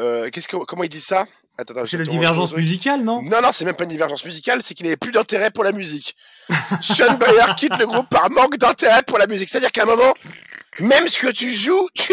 [0.00, 1.26] euh, qu'est-ce que, comment il dit ça?
[1.60, 3.20] Attends, attends, c'est la divergence musicale, non?
[3.20, 5.72] Non, non, c'est même pas une divergence musicale, c'est qu'il n'avait plus d'intérêt pour la
[5.72, 6.14] musique.
[6.80, 9.48] Sean Bayer quitte le groupe par manque d'intérêt pour la musique.
[9.48, 10.14] C'est-à-dire qu'à un moment,
[10.78, 12.12] même ce que tu joues, tu...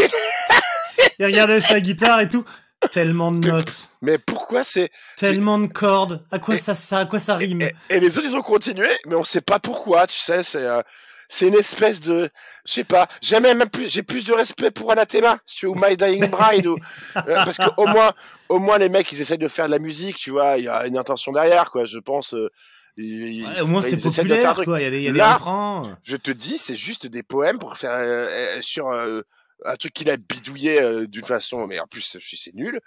[1.19, 2.43] Il regardait sa guitare et tout.
[2.91, 6.23] Tellement de notes, mais pourquoi c'est, tellement de cordes.
[6.31, 7.61] À quoi Et- ça, ça, à quoi ça rime?
[7.61, 10.61] Et, et les autres, ils ont continué, mais on sait pas pourquoi, tu sais, c'est,
[10.61, 10.81] euh,
[11.29, 12.29] c'est une espèce de,
[12.65, 15.71] je sais pas, jamais même plus, j'ai plus de respect pour Anathema, si tu veux,
[15.71, 16.77] ou My Dying Bride, ou,
[17.17, 18.13] euh, parce que au moins,
[18.49, 20.67] au moins les mecs, ils essayent de faire de la musique, tu vois, il y
[20.67, 22.49] a une intention derrière, quoi, je pense, euh,
[22.97, 24.65] ils- Ouais, Au moins c'est essayent de faire un populaire, truc.
[24.65, 24.79] quoi.
[24.79, 25.97] Il y a des, y a des Là- refrains.
[26.03, 29.21] Je te dis, c'est juste des poèmes pour faire, euh, euh, sur, euh,
[29.65, 32.79] un truc qu'il a bidouillé euh, d'une façon, mais en plus, c'est nul,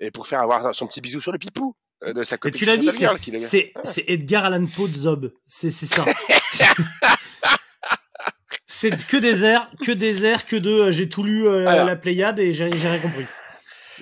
[0.00, 1.74] et pour faire avoir son petit bisou sur le pipou.
[2.04, 5.32] De sa copine tu l'as dit, c'est, Edgar Allan Poe de Zob.
[5.46, 6.04] C'est ça.
[8.90, 11.86] c'est que des airs, que des airs, que de, euh, j'ai tout lu euh, Alors.
[11.86, 13.26] la Pléiade et j'ai, rien compris.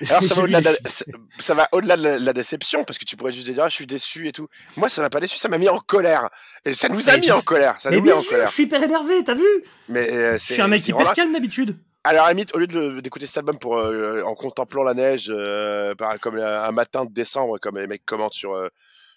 [0.09, 0.87] Alors ça va au-delà de la, films.
[0.87, 1.05] ça-
[1.41, 3.75] ça va au-delà de la, la déception parce que tu pourrais juste dire ah, je
[3.75, 4.49] suis déçu et tout.
[4.77, 6.31] Moi ça m'a pas déçu, ça m'a mis en colère
[6.65, 8.47] et ça nous a Mais mis en colère, ça Mais nous met en sûr, colère.
[8.47, 9.45] je suis hyper énervé, t'as vu?
[9.89, 11.77] Mais euh, Je c'est suis un mec hyper calme d'habitude.
[12.03, 12.67] À la limite, au lieu
[13.03, 17.05] d'écouter cet album pour euh, en contemplant la neige euh, par- comme un un matin
[17.05, 18.57] de décembre comme les mecs commentent sur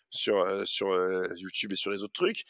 [0.09, 0.87] sur sur
[1.37, 2.43] YouTube et sur les autres trucs.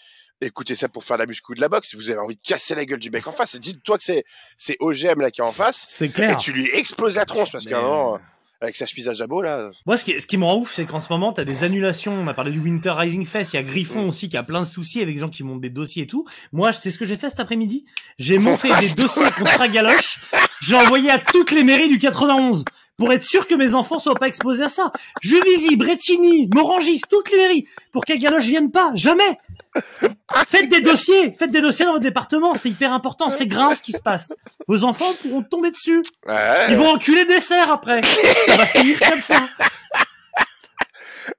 [0.46, 1.96] Écoutez ça pour faire de la muscu ou de la boxe.
[1.96, 3.56] Vous avez envie de casser la gueule du mec en face.
[3.56, 4.24] Et Dites-toi que c'est
[4.58, 6.38] c'est OGM là qui est en face C'est et clair.
[6.38, 8.20] tu lui exploses la tronche parce Mais- qu'à un moment, euh,
[8.62, 9.72] avec sa chemise à jabot là.
[9.86, 12.14] Moi, ce qui, ce qui me rend ouf, c'est qu'en ce moment, t'as des annulations.
[12.14, 13.54] On a parlé du Winter Rising Fest.
[13.54, 15.60] Il y a Griffon aussi qui a plein de soucis avec des gens qui montent
[15.62, 16.26] des dossiers et tout.
[16.54, 17.84] Moi, c'est ce que j'ai fait cet après-midi.
[18.20, 20.20] J'ai monté des dossiers contre Galoche.
[20.62, 22.64] J'ai envoyé à toutes les mairies du 91
[22.98, 24.92] pour être sûr que mes enfants soient pas exposés à ça.
[25.22, 28.92] Juvisy, Bretigny, Morangis, toutes les mairies pour qu'Agaloche vienne pas.
[28.94, 29.38] Jamais.
[30.48, 31.34] Faites des dossiers.
[31.38, 32.54] Faites des dossiers dans votre département.
[32.56, 33.30] C'est hyper important.
[33.30, 34.36] C'est grave ce qui se passe.
[34.68, 36.02] Vos enfants pourront tomber dessus.
[36.28, 36.36] Ouais,
[36.70, 38.02] Ils vont enculer des serres après.
[38.48, 39.38] Ça va finir comme ça.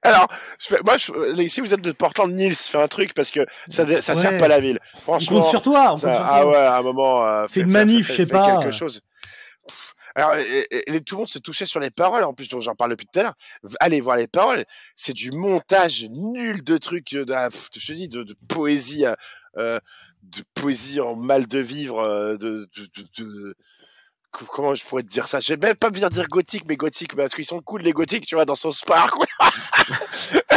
[0.01, 0.27] Alors,
[0.59, 3.45] je fais- moi, je, ici, vous êtes de Portland, Nils, fais un truc parce que
[3.69, 4.21] ça, ça Ouais.
[4.21, 4.79] sert pas la ville.
[4.95, 5.93] On Franchement, compte sur toi.
[5.93, 6.51] On ça- compte sur ah toi.
[6.51, 8.61] ouais, à un moment, euh, Fais une manif, je sais pas.
[8.61, 9.01] quelque chose.
[10.15, 12.23] Alors, et- tout le monde se touchait sur les paroles.
[12.23, 13.35] En plus, j'en parle depuis tout à l'heure.
[13.81, 14.63] Allez voir les paroles.
[14.95, 19.13] C'est du montage nul de trucs, euh, de, ah, je dis, de, de poésie, euh,
[19.57, 19.79] euh,
[20.23, 23.55] de poésie en mal de vivre, euh, de, de, de- de-
[24.31, 25.39] co- comment je pourrais te dire ça?
[25.41, 28.25] Je vais même pas venir dire gothique, mais gothique, parce qu'ils sont cool les gothiques,
[28.25, 29.13] tu vois, dans son Spark.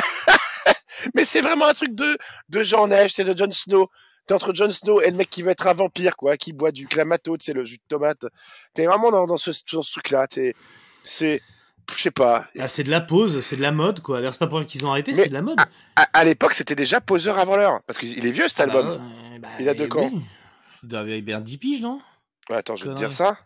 [1.14, 2.16] mais c'est vraiment un truc de,
[2.48, 3.88] de Jean Neige, c'est de Jon Snow.
[4.28, 6.70] T'es entre Jon Snow et le mec qui veut être un vampire, quoi, qui boit
[6.70, 8.26] du clamato, tu sais, le jus de tomate.
[8.74, 10.26] T'es vraiment dans, dans ce, dans ce truc-là.
[10.26, 10.54] T'es,
[11.02, 11.40] c'est,
[11.90, 12.46] je sais pas.
[12.58, 14.18] Ah, c'est de la pause, c'est de la mode, quoi.
[14.18, 15.58] D'ailleurs, c'est pas pour qu'ils ont arrêté, c'est de la mode.
[15.96, 17.80] À, à l'époque, c'était déjà poseur avant l'heure.
[17.86, 19.10] Parce qu'il est vieux, cet Ah bah album.
[19.40, 19.88] bah, Il a de oui.
[19.88, 20.10] quand
[20.82, 21.98] Il doit avoir bien 10 piges, non?
[22.50, 23.38] Ouais, attends, je vais te dire ça.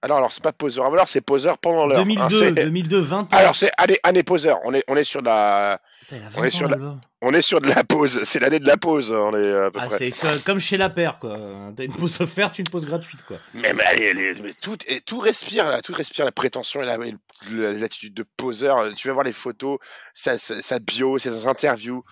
[0.00, 1.98] Alors, alors c'est pas poseur avant l'heure, c'est poseur pendant l'heure.
[1.98, 3.36] hein, 2002, c'est- 2002, 20 ans.
[3.36, 4.58] Alors, c'est année, année poseur.
[4.64, 7.34] On est, on est sur de la, Putain, on 20 est sur ans, la- on
[7.34, 8.20] est sur de la pause.
[8.22, 9.10] C'est l'année de la pause.
[9.10, 9.98] On est à peu Ah, près.
[9.98, 11.36] c'est co- comme chez la paire, quoi.
[11.76, 13.38] T'as une pause offerte, une pause gratuite, quoi.
[13.54, 16.86] Mais, mais, allez, allez, mais tout, et tout respire là, tout respire la prétention et
[16.86, 18.94] la- l'attitude de poseur.
[18.94, 19.78] Tu vas voir les photos,
[20.14, 22.04] sa, sa, sa bio, ses interviews.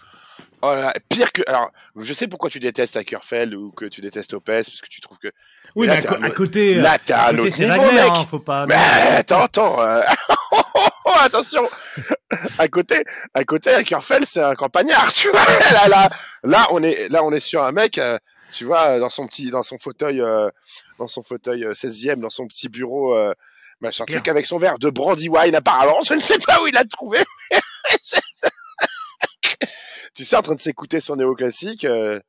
[0.63, 1.43] Oh là là, pire que.
[1.47, 5.01] Alors, je sais pourquoi tu détestes Ackerfeld ou que tu détestes Opes, parce que tu
[5.01, 5.29] trouves que.
[5.75, 7.69] Oui, là, mais à, co- un à autre- côté, Là, à à un autre c'est
[7.69, 8.05] niveau, mec.
[8.11, 8.67] hein, faut pas.
[8.67, 9.81] Mais attends, attends.
[9.83, 10.03] euh,
[11.21, 11.69] attention.
[12.59, 13.03] À côté,
[13.35, 15.45] à côté, Ackerfeld, c'est un campagnard, tu vois.
[15.73, 16.11] Là, là,
[16.43, 17.99] là, on est, là, on est sur un mec.
[17.99, 18.19] euh,
[18.53, 20.49] tu vois, dans son petit, dans son fauteuil, euh,
[20.99, 23.35] dans son fauteuil euh, 16e, dans son petit bureau, euh,
[23.81, 26.01] machin truc, avec son verre de brandy wine apparemment.
[26.07, 27.19] Je ne sais pas où il l'a trouvé.
[30.17, 31.85] tu sais, en train de s'écouter son néoclassique.
[31.85, 32.21] Euh,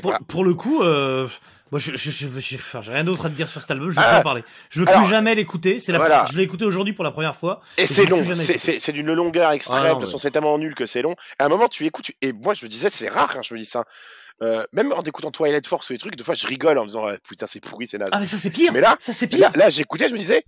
[0.00, 1.28] pour, pour le coup, euh,
[1.70, 3.90] moi, je, je, je, je- enfin, rien d'autre à te dire sur cet album.
[3.90, 4.20] Je veux Ah.
[4.20, 4.42] en parler.
[4.70, 5.78] Je veux Alors, plus jamais l'écouter.
[5.80, 6.24] C'est la, voilà.
[6.30, 7.60] je l'ai écouté aujourd'hui pour la première fois.
[7.76, 10.74] Et c'est long, c'est- d'une longueur extrême, Ah non, de toute façon c'est tellement nul
[10.74, 11.14] que c'est long.
[11.38, 13.58] À un moment tu écoutes, et moi je me disais c'est rare, hein, je me
[13.58, 13.84] dis ça.
[14.42, 16.88] Euh, même en écoutant Twilight Force ou les trucs, des fois je rigole en me
[16.88, 18.08] disant Ah, putain c'est pourri, c'est naze.
[18.12, 18.72] Ah, mais ça, c'est pire.
[18.72, 19.58] Mais là- ça, c'est Mais là, pire.
[19.60, 20.44] là j'écoutais, je me disais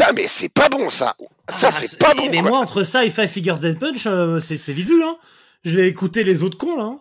[0.00, 1.14] putain mais c'est pas bon ça,
[1.48, 2.28] ça Ah, c'est pas bon.
[2.30, 2.50] Mais quoi.
[2.50, 5.16] moi, entre ça et Five Figures Dead Punch, euh, c'est c'est vite vu, hein.
[5.64, 6.84] Je vais écouter les autres cons, là.
[6.84, 7.00] hein.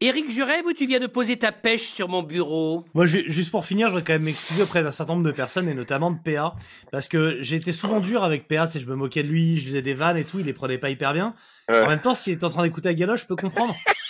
[0.00, 2.84] Éric Juret, vous, tu viens de poser ta pêche sur mon bureau.
[2.94, 5.32] Moi, ju- juste pour finir, je voudrais quand même m'excuser auprès d'un certain nombre de
[5.32, 6.54] personnes, et notamment de PA,
[6.92, 9.56] parce que j'ai été souvent dur avec PA, tu sais, je me moquais de lui,
[9.58, 11.34] je lui faisais des vannes et tout, il les prenait pas hyper bien.
[11.68, 13.74] En même temps, s'il était en train d'écouter à galoche, je peux comprendre.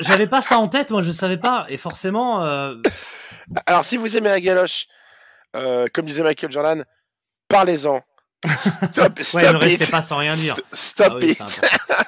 [0.00, 2.74] J'avais pas ça en tête, moi, je savais pas, et forcément, euh,
[3.66, 4.86] Alors si vous aimez la galoche,
[5.56, 6.84] euh, comme disait Michael Jordan,
[7.48, 8.00] parlez-en.
[8.92, 9.62] Stop, stop ouais, ne it.
[9.64, 10.54] restez pas sans rien dire.
[10.54, 11.42] St- Stop Ah oui, it.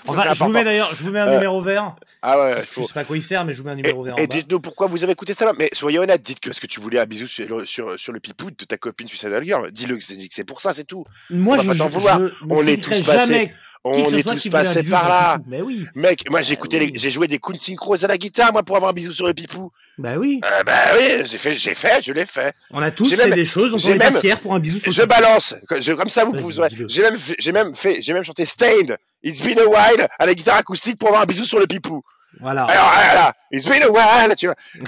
[0.06, 1.94] Enfin, je vous mets d'ailleurs, je vous mets un Euh, numéro vert.
[2.22, 2.86] Ah ouais, Je faut.
[2.86, 4.26] sais pas quoi il sert, mais je vous mets un Et, numéro vert en et
[4.26, 5.52] dites-nous pourquoi vous avez écouté ça.
[5.58, 8.12] Mais soyez honnête, dites que est-ce que tu voulais un bisou sur, le- sur, sur
[8.12, 9.70] le pipou de ta copine Suicidal Girl.
[9.70, 11.04] Dis-le que c'est pour ça, c'est tout.
[11.30, 12.20] Moi, on va je, pas t'en je- vouloir.
[12.20, 15.38] je On est tous passés- jamais On est tous passés par là.
[15.46, 16.92] Mais oui, Mec, moi j'ai Bah écouté, oui.
[16.96, 19.32] j'ai joué des Counting Crows à la guitare, moi, pour avoir un bisou sur le
[19.32, 19.72] pipou.
[19.96, 20.40] bah oui.
[20.44, 22.52] Euh, bah oui, j'ai fait, j'ai fait, je l'ai fait.
[22.72, 24.78] On a tous fait même- des choses on est pas même- fiers pour un bisou
[24.78, 25.08] sur le Je pipou.
[25.14, 26.54] balance, je- comme ça vous pouvez.
[26.88, 28.98] J'ai même, j'ai même fait, j'ai même chanté Stained.
[29.22, 32.02] It's been a while à la guitare acoustique pour avoir un bisou sur le pipou.
[32.38, 32.64] Voilà.
[32.64, 34.56] Alors voilà, It's been a while, tu vois.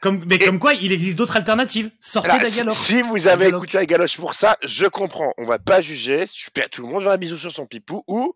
[0.00, 1.90] Comme, mais Et- comme quoi, il existe d'autres alternatives.
[2.00, 5.32] Sortez Alors, si, vous avez écouté la galoche pour ça, je comprends.
[5.38, 6.26] On va pas juger.
[6.26, 8.34] Super, tout le monde veut un bisou sur son pipou ou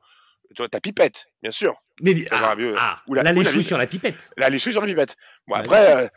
[0.57, 1.75] toi, ta pipette, bien sûr.
[2.03, 2.75] Mais, ah, va mieux.
[2.79, 3.63] ah, Ou la- léchouille lune.
[3.63, 4.31] sur la pipette.
[4.37, 5.17] Là, les sur la pipette.
[5.47, 6.09] Bon, Ouais, après, euh,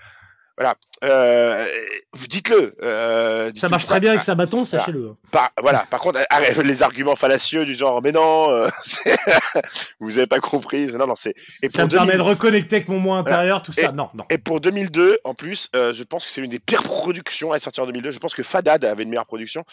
[0.58, 0.76] voilà.
[1.04, 1.68] Euh,
[2.14, 2.76] vous dites-le.
[2.84, 5.10] Euh, Ça marche très bien avec sa bâton, sachez-le.
[5.10, 5.18] hein.
[5.32, 5.86] Par- voilà.
[5.90, 8.70] Par contre, arrête les arguments fallacieux du genre, mais non, euh,
[10.00, 10.88] vous avez pas compris.
[10.88, 11.34] Non, non, c'est.
[11.62, 13.82] Et Ça me permet 2000 de reconnecter avec mon moi intérieur, tout ça.
[13.90, 14.26] Et- Non, non.
[14.30, 17.58] et pour 2002, en plus, euh, je pense que c'est une des pires productions à
[17.58, 18.12] être sortie en 2002.
[18.12, 19.66] Je pense que Fadad avait une meilleure production.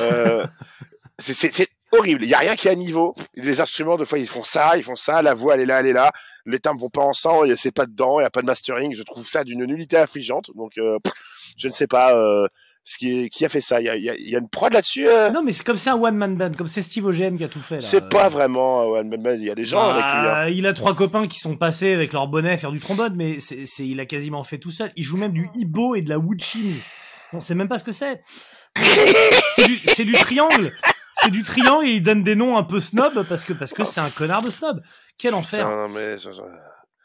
[0.00, 0.44] Euh,
[1.18, 1.68] c'est- c'est c'est
[1.98, 2.22] horrible.
[2.24, 3.14] Il y a rien qui est à niveau.
[3.34, 5.22] Les instruments, de fois, ils font ça, ils font ça.
[5.22, 6.10] La voix, elle est là, elle est là.
[6.46, 7.56] Les timbres vont pas ensemble.
[7.56, 8.20] C'est pas dedans.
[8.20, 8.94] Il y a pas de mastering.
[8.94, 10.50] Je trouve ça d'une nullité affligeante.
[10.54, 11.12] Donc, euh, pff,
[11.56, 12.46] je ne sais pas euh,
[12.84, 13.80] ce qui, est, qui a fait ça.
[13.80, 15.08] Il y a, il y une prod là-dessus.
[15.08, 17.44] euh, Non, mais c'est comme c'est un one man band, comme c'est Steve Ogem qui
[17.44, 17.80] a tout fait.
[17.80, 18.82] c'est pas vraiment.
[18.82, 20.10] euh, ouais, mais- mais Il y a des gens avec lui.
[20.10, 20.22] hein.
[20.24, 23.38] Bah, il a trois copains qui sont passés avec leur bonnet faire du trombone, mais
[23.40, 24.92] c'est, il a quasiment fait tout seul.
[24.96, 26.74] Il joue même du hibo et de la wood chimes.
[27.32, 28.20] On sait même pas ce que c'est.
[29.56, 30.72] c'est du, c'est du triangle.
[31.24, 33.84] C'est du triangle et il donne des noms un peu snob parce que, parce que
[33.84, 34.82] c'est un connard de snob.
[35.18, 35.88] Quel enfer.
[35.88, 36.18] Mais Et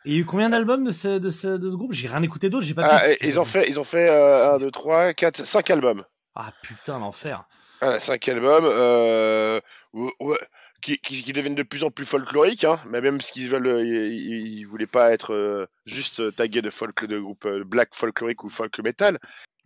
[0.06, 1.94] il y a eu combien d'albums de ce, de ce, de ce groupe?
[1.94, 4.58] J'ai rien écouté d'autre, j'ai pas Ah, ils ont fait, ils ont fait euh, 1,
[4.60, 6.04] 2, 3, 4, 5 albums.
[6.36, 7.44] Ah putain, l'enfer.
[7.82, 9.62] Ah, cinq albums euh,
[9.94, 10.38] ouais,
[10.82, 13.68] qui, qui, qui deviennent de plus en plus folkloriques, hein, mais même ce qu'ils veulent,
[13.68, 17.64] euh, ils, ils- ils voulaient pas être euh, juste tagués de folk de groupe euh,
[17.64, 19.18] black folklorique ou folk metal.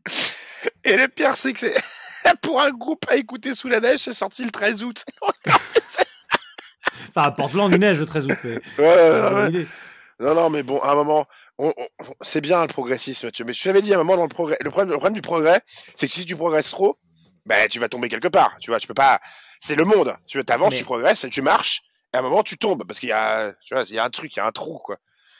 [0.84, 1.74] Et le pire, c'est que c'est
[2.42, 5.04] pour un groupe à écouter sous la neige, c'est sorti le 13 août.
[7.10, 8.38] Enfin, à Portland, il neige le 13 août.
[8.44, 9.66] mais- Ouais, ouais, euh,
[10.20, 11.26] Non, non, mais bon, à un moment,
[11.58, 11.88] on- on-
[12.22, 14.58] c'est bien le progressisme, tu Mais je t'avais dit à un moment dans le progrès,
[14.62, 15.62] le problème, le problème du progrès,
[15.96, 16.98] c'est que si tu progresses trop,
[17.46, 18.56] ben tu vas tomber quelque part.
[18.60, 19.20] Tu vois, tu peux pas.
[19.60, 20.16] C'est le monde.
[20.28, 20.38] Tu
[20.70, 21.82] Mais- tu progresses, tu marches,
[22.14, 24.04] et à un moment tu tombes parce qu'il y a, tu vois, il y a
[24.06, 24.98] un truc, il y a un trou, quoi.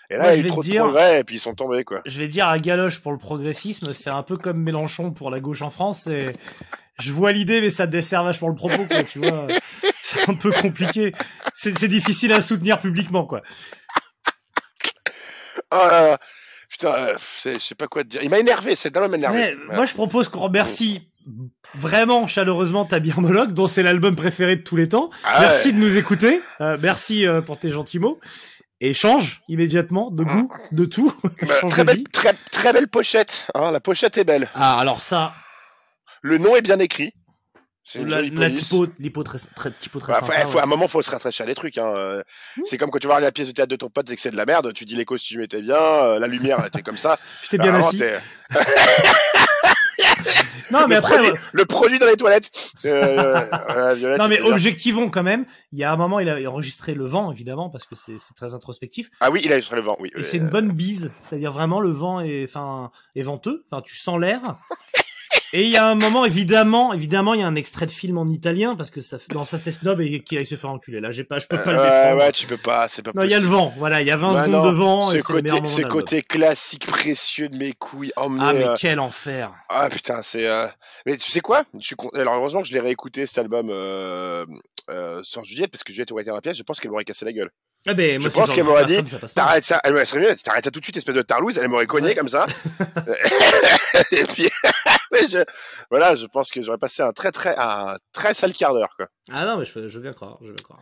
[0.10, 1.40] Et là, il y je a eu vais trop de dire- progrès et puis ils
[1.40, 2.02] sont tombés, quoi.
[2.06, 5.40] je vais dire à Galoche pour le progressisme, c'est un peu comme Mélenchon pour la
[5.40, 6.08] gauche en France.
[6.08, 6.34] Et
[7.00, 9.48] je vois l'idée, mais ça dessert vachement le propos, quoi, tu vois.
[10.02, 11.14] C'est un peu compliqué.
[11.54, 13.42] C'est c'est difficile à soutenir publiquement, quoi.
[15.72, 16.18] Oh là là.
[16.70, 18.22] Putain, euh, c'est- je sais pas quoi te dire.
[18.24, 19.38] Il m'a énervé, cet album m'a énervé.
[19.40, 21.08] Ouais, moi, je propose qu'on remercie
[21.76, 25.10] vraiment chaleureusement Tabir Moloch, dont c'est l'album préféré de tous les temps.
[25.24, 25.74] Ah merci ouais.
[25.74, 26.42] de nous écouter.
[26.62, 28.20] Euh, merci euh, pour tes gentils mots.
[28.86, 31.14] Et change immédiatement de goût, de tout.
[31.42, 33.48] Bah, change très, de belle, très, très belle pochette.
[33.56, 34.50] Hein, la pochette est belle.
[34.56, 35.34] Ah, alors ça,
[36.22, 37.14] Le nom est bien écrit.
[37.86, 40.34] C'est une la, la typo, l'hypo très, très, typo très Bah, sympa.
[40.42, 41.78] faut- faut- à un moment, faut se rafraîchir les trucs.
[41.78, 42.22] Hein.
[42.64, 44.32] C'est comme quand tu vois la pièce de théâtre de ton pote et que c'est
[44.32, 44.72] de la merde.
[44.74, 47.20] Tu dis les costumes étaient bien, euh, la lumière était comme ça.
[47.44, 48.02] J'étais bien Alors, assis.
[50.74, 52.52] Non, mais le, après, produit, le produit dans les toilettes.
[52.86, 55.46] Euh, euh, Violette, non mais objectivons quand même.
[55.72, 58.54] Il y a un moment, il a enregistré le vent évidemment parce que c'est très
[58.54, 59.10] introspectif.
[59.20, 59.98] Ah oui, il a sur le vent.
[60.00, 60.12] Oui.
[60.16, 63.96] Et c'est une bonne bise, c'est-à-dire vraiment le vent est, enfin, est venteux, enfin tu
[63.96, 64.42] sens l'air.
[65.56, 68.18] Et il y a un moment, évidemment, évidemment, il y a un extrait de film
[68.18, 71.00] en italien parce que ça, non, ça c'est snob et qu'il aille se faire enculer.
[71.00, 72.18] Là, j'ai pas, je peux pas le ouais, défendre.
[72.18, 73.72] ouais, tu peux pas, c'est pas non, il y a le vent.
[73.78, 75.82] Voilà, il y a 20 Bah secondes non, de vent ce et le côté, ce
[75.84, 78.44] côté classique précieux de mes couilles emmené.
[78.48, 79.54] Ah mais euh, quel enfer.
[79.70, 80.48] Ah putain, c'est.
[80.48, 80.66] euh,
[81.06, 81.64] Mais tu sais quoi?
[81.80, 84.46] Je suis Alors heureusement que je l'ai réécouté cet album euh...
[85.22, 86.58] sans Juliette parce que Juliette aurait été dans la pièce.
[86.58, 87.52] Je pense qu'elle m'aurait cassé la gueule.
[87.86, 88.98] Ah ben, Je moi, pense qu'elle m'aurait dit.
[89.36, 89.80] T'arrêtes ça.
[89.84, 90.36] Elle m'aurait mieux.
[90.38, 91.58] T'arrêtes ça tout de suite, espèce de tarlouse.
[91.62, 92.16] Elle m'aurait cogné Ouais.
[92.16, 92.46] comme ça.
[94.12, 94.50] Et puis,
[95.22, 95.40] mais je...
[95.90, 99.08] voilà, je pense que j'aurais passé un très très un très sale quart d'heure quoi.
[99.32, 100.82] Ah non, mais je, je veux bien croire, je veux bien croire.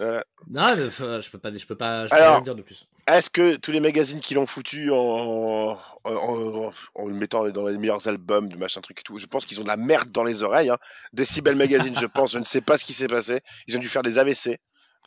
[0.00, 2.54] Euh, Non, mais, euh, je peux pas, je peux pas, je peux Alors, rien dire
[2.54, 2.86] de plus.
[3.08, 7.66] Est-ce que tous les magazines qui l'ont foutu en, en, en- en le mettant dans
[7.66, 10.12] les meilleurs albums, de machin truc et tout, je pense qu'ils ont de la merde
[10.12, 10.70] dans les oreilles.
[10.70, 10.78] Hein.
[11.14, 13.40] Decibel Magazine, je pense, je ne sais pas ce qui s'est passé.
[13.66, 14.58] Ils ont dû faire des AVC.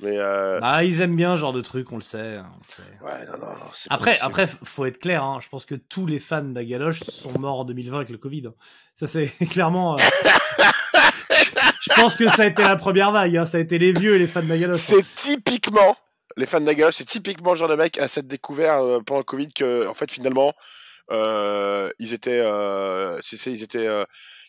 [0.01, 0.59] Mais euh...
[0.59, 2.37] Bah, ils aiment bien ce genre de truc, on le sait.
[2.37, 3.03] hein, on le sait.
[3.19, 4.25] ouais, non, non, non, c'est pas Après, possible.
[4.27, 5.23] après, faut être clair.
[5.23, 8.49] Hein, je pense que tous les fans d'Agaloche sont morts en 2020 avec le Covid.
[8.95, 9.95] Ça, c'est clairement.
[9.99, 10.03] euh,
[11.81, 13.37] je pense que ça a été la première vague.
[13.37, 14.79] Hein, ça a été les vieux et les fans d'Agaloche.
[14.79, 15.95] c'est typiquement
[16.37, 19.25] les fans d'Agaloche, c'est typiquement le genre de mec à s'être découvert euh, pendant le
[19.25, 20.53] Covid que, en fait, finalement,
[21.11, 22.41] euh, ils étaient,
[23.47, 23.87] ils étaient,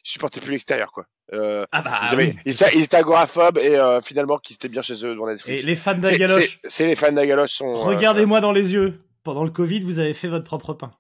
[0.03, 1.07] supportaient plus l'extérieur, quoi.
[1.33, 2.39] Euh, Ah bah, ils, avaient- oui.
[2.45, 5.33] ils étaient, ils étaient agoraphobes et euh, finalement, qu'ils étaient bien chez eux devant Et
[5.35, 5.65] Netflix.
[5.65, 7.73] les fans d'Agaloche, c'est- les fans d'Agaloche sont.
[7.73, 9.01] euh, regardez-moi dans les yeux.
[9.23, 10.91] Pendant le Covid, vous avez fait votre propre pain.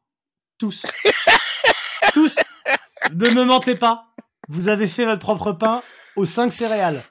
[0.58, 0.86] Tous.
[2.14, 2.36] Tous.
[3.12, 4.06] Ne me mentez pas.
[4.48, 5.82] Vous avez fait votre propre pain
[6.16, 7.02] aux 5 céréales.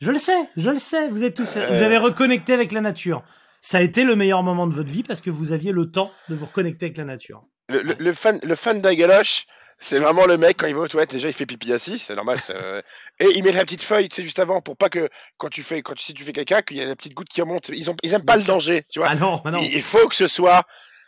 [0.00, 1.08] Je le sais, je le sais.
[1.08, 1.56] Vous êtes tous.
[1.56, 3.22] Vous avez reconnecté avec la nature.
[3.62, 6.10] Ça a été le meilleur moment de votre vie parce que vous aviez le temps
[6.28, 7.44] de vous reconnecter avec la nature.
[7.68, 9.46] Le, le- le fan, le fan d'Agaloche,
[9.78, 12.14] c'est vraiment le mec quand il va aux toilettes déjà il fait pipi assis, c'est
[12.14, 12.38] normal.
[12.40, 12.54] c'est,
[13.20, 15.62] Et il met la petite feuille, tu sais, juste avant pour pas que quand tu
[15.62, 17.68] fais, quand tu, si tu fais caca, qu'il y a la petite goutte qui remonte.
[17.70, 19.08] Ils ont, ils aiment pas le danger, tu vois.
[19.10, 19.60] Ah non, ah non.
[19.60, 20.62] Il, il faut que ce soit,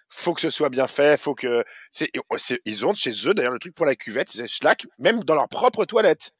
[0.09, 3.53] faut que ce soit bien fait, faut que, c'est, c'est- ils ont chez eux d'ailleurs
[3.53, 6.31] le truc pour la cuvette, ils schlack, même dans leur propre toilette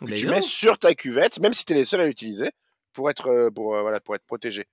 [0.00, 2.50] que tu mets sur ta cuvette, même si t'es les seuls à l'utiliser,
[2.92, 4.66] pour être, euh, pour euh, voilà, pour être protégé.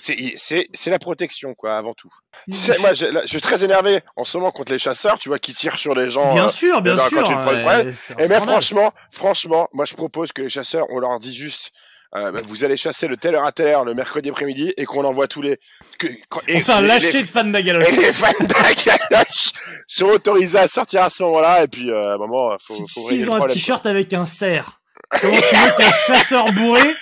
[0.00, 2.10] C'est, la protection quoi, avant tout.
[2.52, 5.28] Sais, moi, je, là, je suis très énervé en ce moment contre les chasseurs, tu
[5.28, 6.34] vois, qui tirent sur les gens.
[6.34, 7.22] Bien euh, sûr, bien dans- sûr.
[7.22, 8.42] quand tu ouais, et mais scandale.
[8.42, 11.70] franchement, franchement, moi je propose que les chasseurs, on leur dit juste,
[12.16, 14.84] euh, bah, vous allez chasser de telle heure à telle heure le mercredi après-midi et
[14.84, 15.58] qu'on envoie tous les.
[15.98, 16.06] Que,
[16.48, 17.88] et Enfin, les- lâcher les- de fans d'Agaloche.
[17.88, 19.52] et les fans d'Agaloche
[19.88, 23.30] sont autorisés à sortir à ce moment-là et puis euh, moment, faut, Si- faut S'ils
[23.30, 24.80] ont un t-shirt avec un cerf,
[25.20, 26.80] comment tu veux qu'un chasseur bourré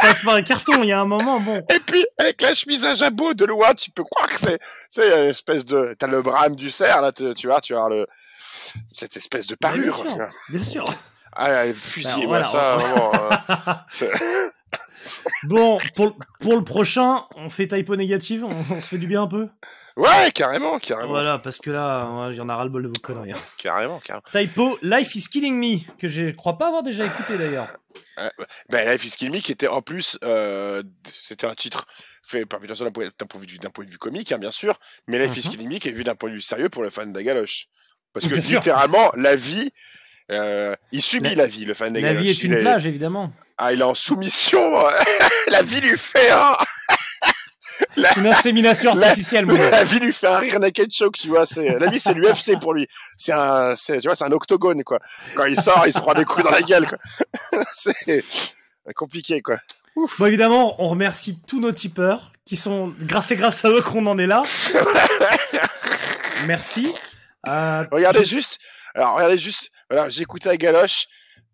[0.00, 1.64] fasse par un carton Il y a un moment, bon.
[1.74, 4.64] Et puis, avec la chemise à jabot de loin, tu peux croire que c'est, tu
[5.02, 8.06] sais, une espèce de, t'as le brame du cerf, là, tu vois, tu as le,
[8.92, 9.96] cette espèce de Bien parure.
[9.96, 10.16] sûr,
[10.48, 10.84] bien sûr.
[11.38, 13.30] Ah, fusil, Ben, voilà, ça, vraiment, euh,
[13.88, 14.12] c'est-
[15.44, 19.22] Bon, pour, pour le prochain, on fait typo négative, on, on se fait du bien
[19.22, 19.48] un peu.
[19.96, 23.32] ouais, carrément, carrément, Voilà, parce que là, il y en a ras-le-bol de vos conneries.
[23.32, 23.38] hein.
[23.58, 24.24] carrément, carrément.
[24.32, 27.68] Typo, Life is Killing Me, que je crois pas avoir déjà écouté d'ailleurs.
[28.70, 31.86] Ben, Life is Kill Me, qui était en plus, euh, c'était un titre
[32.22, 34.38] fait par Peterson d'un point, d'un point de vue, d'un point de vue comique, hein,
[34.38, 35.50] bien sûr, mais Life is Mhm.
[35.52, 37.66] Killing Me qui est vu d'un point de vue sérieux pour le fan d'Agaloche.
[38.12, 38.58] Parce que Bien sûr.
[38.60, 39.70] littéralement, la vie,
[40.30, 42.22] euh, il subit La- la, vie, le fan La d'Agaloche.
[42.22, 43.32] vie est une plage, évidemment.
[43.58, 44.84] Ah, il est en soumission.
[45.48, 46.56] la vie lui fait un.
[48.16, 49.70] Une insémination La- artificielle, mon gars.
[49.70, 51.44] La vie lui fait un rear naked choke, tu vois.
[51.46, 52.86] C'est la vie, c'est l'UFC pour lui.
[53.18, 54.98] C'est un, tu vois, c'est un octogone quoi.
[55.34, 56.98] Quand il sort, il se prend des coups dans la gueule quoi.
[57.74, 58.24] c'est
[58.94, 59.58] compliqué quoi.
[60.18, 64.06] Bon, évidemment, on remercie tous nos tipeurs qui sont, grâce et grâce à eux qu'on
[64.06, 64.42] en est là.
[66.46, 66.94] Merci.
[67.48, 68.58] Euh, Regardez juste.
[68.94, 69.70] Alors regardez juste.
[69.90, 71.06] Voilà, écouté la galoche.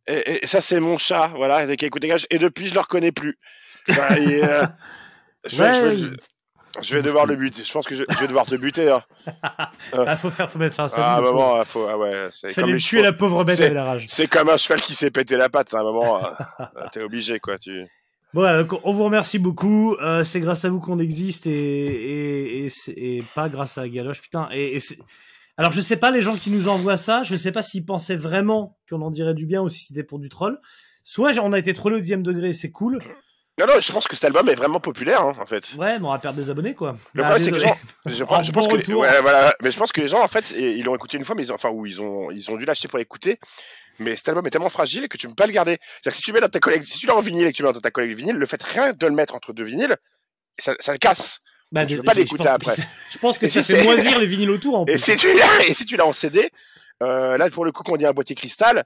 [0.07, 2.27] Et, et ça c'est mon chat, voilà, qui galoche.
[2.31, 3.39] Et depuis, je le reconnais plus.
[3.89, 3.93] Et,
[4.45, 4.65] euh,
[5.47, 6.07] je, vais- ouais, je vais- je-
[6.81, 7.65] je vais devoir le buter.
[7.65, 8.91] Je pense que je, vais devoir te buter.
[8.91, 9.03] Hein.
[9.93, 11.33] ah, faut faire, faut mettre fin à sa Ah, à un pauvre.
[11.35, 13.03] moment, faut, ah ouais, c'est comme les tuer chevaux.
[13.03, 14.07] la pauvre bête avec la rage.
[14.09, 15.75] C'est comme un cheval qui s'est pété la patte.
[15.75, 17.59] À un moment, euh, t'es obligé, quoi.
[17.59, 17.87] Tu...
[18.33, 19.95] Bon, donc on vous remercie beaucoup.
[20.01, 23.87] Euh, c'est grâce à vous qu'on existe et, et, et, c'est- et pas grâce à
[23.87, 24.49] Galoche, putain.
[24.53, 24.99] Et, et c'est-
[25.63, 28.17] alors je sais pas les gens qui nous envoient ça, je sais pas s'ils pensaient
[28.17, 30.59] vraiment qu'on en dirait du bien ou si c'était pour du troll.
[31.05, 33.03] Soit on a été trollé au dixième degré, c'est cool.
[33.59, 35.75] Non, non, je pense que cet album est vraiment populaire, hein, en fait.
[35.77, 36.97] Ouais, mais on va perdre des abonnés, quoi.
[37.13, 39.01] Le Bah, problème, c'est que les gens, je, pense- je pense bon que, les- retour.
[39.03, 41.35] ouais, voilà, mais je pense que les gens, en fait, ils l'ont écouté une fois,
[41.35, 43.39] mais ils ont, enfin, ou ils ont, ils ont dû l'acheter pour l'écouter.
[43.99, 45.77] Mais cet album est tellement fragile que tu peux pas le garder.
[45.83, 47.57] C'est-à-dire que si tu mets dans ta collègue, si tu l'as en vinyle et que
[47.59, 49.97] tu mets dans ta collègue vinyle, le fait rien de le mettre entre deux vinyles,
[50.59, 51.41] ça, ça le casse.
[51.73, 52.77] Bah, tu peux pas l'écouter je pense- après.
[53.11, 54.99] Je pense que Et ça si fait c'est- moisir les vinyles autour, en Et plus.
[54.99, 56.51] si tu l'as, et si tu l'as en CD,
[57.03, 58.85] euh, là, pour le coup, quand on dit un boîtier cristal,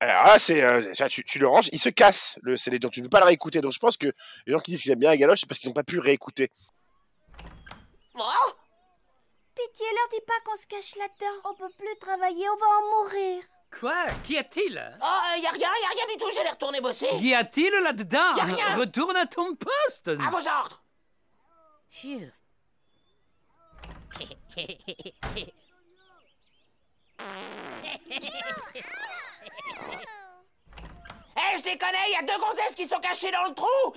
[0.00, 2.92] alors là, c'est, euh, ça, tu, tu le ranges, il se casse, le CD, donc
[2.92, 3.60] tu ne peux pas le réécouter.
[3.60, 4.06] Donc je pense que
[4.46, 5.98] les gens qui disent qu'ils aiment bien la galoche, c'est parce qu'ils n'ont pas pu
[5.98, 6.50] réécouter.
[8.14, 8.22] Oh
[9.54, 11.40] Pitié, leur dis pas qu'on se cache là-dedans.
[11.50, 13.42] On peut plus travailler, on va en mourir.
[13.80, 14.06] Quoi?
[14.22, 14.80] Qu'y a-t-il?
[15.02, 17.08] Oh, y a rien, y a rien du tout, j'allais retourner bosser.
[17.18, 18.36] Qu'y a-t-il là-dedans?
[18.36, 18.76] Y a rien.
[18.76, 20.82] Retourne à ton poste À vos ordres.
[21.90, 22.32] Phew.
[31.36, 33.94] Eh, je déconne, il y a deux gonzesses qui sont cachées dans le trou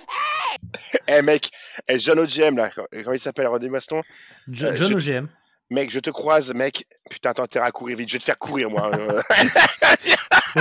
[1.08, 1.50] Eh mec,
[1.88, 4.02] eh, John OGM là, comment il s'appelle, redis-moi ce nom
[4.48, 5.26] Jo- Euh, John je- OGM.
[5.70, 6.86] Mec, je te croise, mec.
[7.10, 8.08] Putain, t'as intérêt à courir vite.
[8.10, 8.90] Je vais te faire courir, moi.
[8.94, 9.22] euh.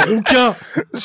[0.08, 0.56] Rouquin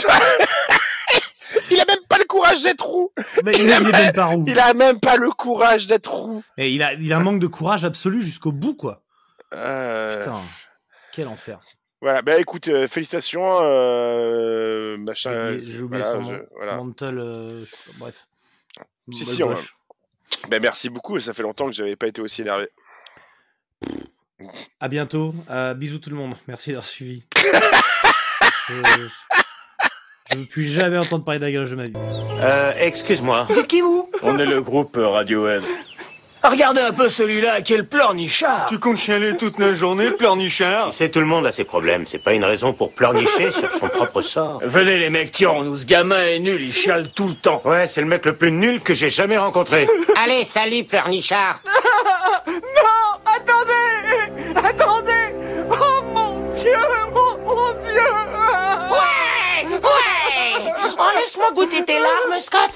[1.71, 3.13] il a même pas le courage d'être roux.
[3.45, 4.45] Mais il, est- il est même pas roux.
[4.47, 6.43] Il a même pas le courage d'être roux.
[6.57, 9.03] Et il a, il a un manque de courage absolu jusqu'au bout, quoi.
[9.55, 10.41] Euh, Putain,
[11.13, 11.61] quel enfer.
[12.03, 15.53] Voilà, bah écoute, euh, félicitations, euh, machin.
[15.65, 16.43] J'ai oublié- voilà, son je- nom.
[16.57, 16.77] voilà.
[16.77, 17.65] Mantle, euh,
[17.99, 18.27] bref.
[19.13, 19.55] Si, Bah, si, on-.
[20.49, 22.69] Bah, merci beaucoup, ça fait longtemps que j'avais pas été aussi énervé.
[24.81, 25.35] À bientôt.
[25.77, 26.35] Bisous tout le monde.
[26.49, 27.25] Merci d'avoir suivi.
[28.69, 29.07] je...
[30.37, 31.93] je ne veux plus jamais entendre parler de la galoche de ma vie.
[31.97, 33.47] Euh, excuse-moi.
[33.51, 34.11] C'est qui vous?
[34.23, 35.63] On est le groupe Radiohead.
[36.45, 40.91] Regardez un peu celui-là, quel pleurnichard Tu comptes chialer toute la journée, pleurnichard?
[40.91, 42.07] Tu sais, tout le monde a ses problèmes.
[42.07, 44.61] C'est pas une raison pour pleurnicher sur son propre sort.
[44.63, 47.63] Venez les mecs, tirons-nous, ce gamin est nul, il chiale tout le temps.
[47.65, 49.89] Ouais, c'est le mec le plus nul que j'ai jamais rencontré.
[50.23, 51.63] Allez, salut, pleurnichard
[52.47, 52.53] Non
[53.25, 54.96] Attendez Attendez
[61.37, 62.71] laisse-moi goûter tes larmes, Scott.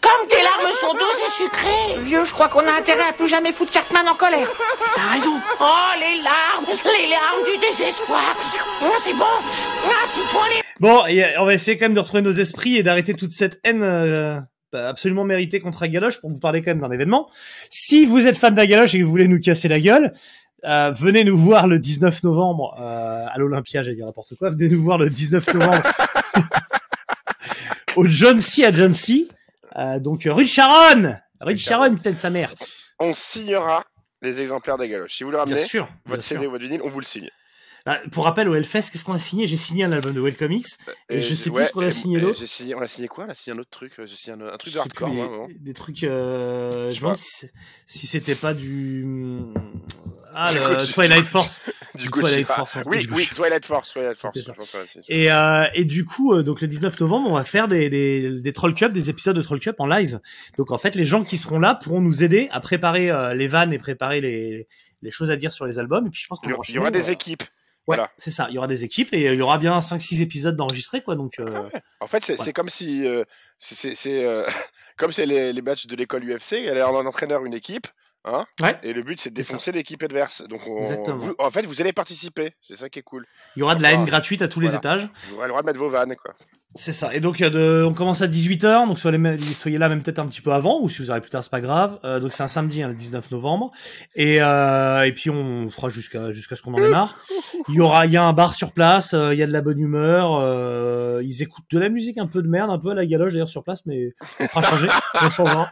[0.00, 2.00] Comme tes larmes sont douces et sucrées.
[2.00, 4.48] Vieux, je crois qu'on a intérêt à plus jamais foutre Cartman en colère.
[4.94, 5.34] T'as raison.
[5.60, 8.36] Oh, les larmes Les larmes du désespoir.
[8.82, 9.24] Oh, c'est bon.
[9.84, 10.62] Ah, c'est bon, les...
[10.80, 13.32] Bon, et euh, on va essayer quand même de retrouver nos esprits et d'arrêter toute
[13.32, 14.38] cette haine euh,
[14.72, 17.30] bah, absolument méritée contre la galoche pour vous parler quand même d'un événement.
[17.70, 20.12] Si vous êtes fan de la galoche et que vous voulez nous casser la gueule,
[20.64, 24.50] euh, venez nous voir le 19 novembre euh, à l'Olympia, j'allais dire n'importe quoi.
[24.50, 25.82] Venez nous voir le 19 novembre
[27.96, 29.28] au John C à John C.
[29.76, 32.54] Euh, donc euh, rue de Charonne, rue de Charonne, peut-être sa mère.
[32.98, 33.84] On signera
[34.20, 35.14] les exemplaires des galoches.
[35.16, 35.86] Si vous le Bien ramenez, sûr.
[35.86, 36.36] bien votre sûr.
[36.36, 37.30] CD ou votre vinyle, on vous le signe.
[37.84, 39.48] Ah, pour rappel, au Hellfest, qu'est-ce qu'on a signé?
[39.48, 40.66] J'ai signé un album de Wellcomics
[41.08, 43.24] et, je sais ouais, plus ce qu'on a signé signé- On a signé quoi?
[43.26, 43.94] On a signé un autre truc.
[43.98, 45.58] euh, J'ai signé un, un truc de hardcore, plus, des-.
[45.58, 46.04] Des trucs.
[46.04, 47.46] Euh, Je me demande si,
[47.88, 49.04] si c'était pas du.
[50.34, 50.92] Ah, Du le.
[50.92, 51.60] Twilight Force.
[51.94, 52.26] Du Gucci.
[52.26, 52.78] Twilight Ah, Force.
[52.86, 53.28] oui, du oui.
[53.34, 53.92] Twilight Force.
[53.92, 54.36] Twilight Force.
[55.08, 58.40] Et, euh, et du coup, euh, donc le 19 novembre, on va faire des, des,
[58.40, 60.20] des Troll Cup, des épisodes de Troll Cup en live.
[60.58, 63.48] Donc en fait, les gens qui seront là pourront nous aider à préparer euh, les
[63.48, 64.68] vannes et préparer les,
[65.02, 66.06] les choses à dire sur les albums.
[66.06, 67.42] Et puis je pense qu'on Il y aura- y des euh, équipes.
[67.88, 68.10] Ouais, Voilà.
[68.16, 68.46] c'est ça.
[68.48, 71.16] Il y aura des équipes et euh, il y aura bien 5-6 épisodes d'enregistrés, quoi.
[71.16, 71.68] Donc, euh,
[72.00, 72.44] En fait, c'est Ouais.
[72.44, 73.24] c'est comme si, euh,
[73.58, 74.46] c'est- euh,
[74.96, 77.88] comme c'est les, les matchs de l'école UFC, il y a un entraîneur, une équipe,
[78.24, 78.78] hein, Ouais.
[78.82, 80.42] et le but c'est de défoncer l'équipe adverse.
[80.48, 81.16] Donc, on- Exactement.
[81.16, 83.26] vous- en fait, vous allez participer, c'est ça qui est cool.
[83.56, 85.08] il y aura de la haine gratuite à tous les étages.
[85.28, 86.34] Vous aurez le droit de mettre vos vannes, quoi.
[86.74, 87.14] C'est ça.
[87.14, 90.40] Et donc, de, on commence à 18h, donc soyez, soyez là même peut-être un petit
[90.40, 91.98] peu avant, ou si vous arrivez plus tard, c'est pas grave.
[92.02, 93.72] Euh, donc c'est un samedi, hein, le 19 novembre.
[94.14, 97.18] Et, euh, et puis on fera jusqu'à jusqu'à ce qu'on en ait marre.
[97.68, 99.52] Il y aura, il y a un bar sur place, euh, il y a de
[99.52, 100.40] la bonne humeur.
[101.22, 103.50] ils écoutent de la musique un peu de merde, un peu à la galoche d'ailleurs
[103.50, 104.88] sur place, mais on fera changer,
[105.20, 105.68] on changera.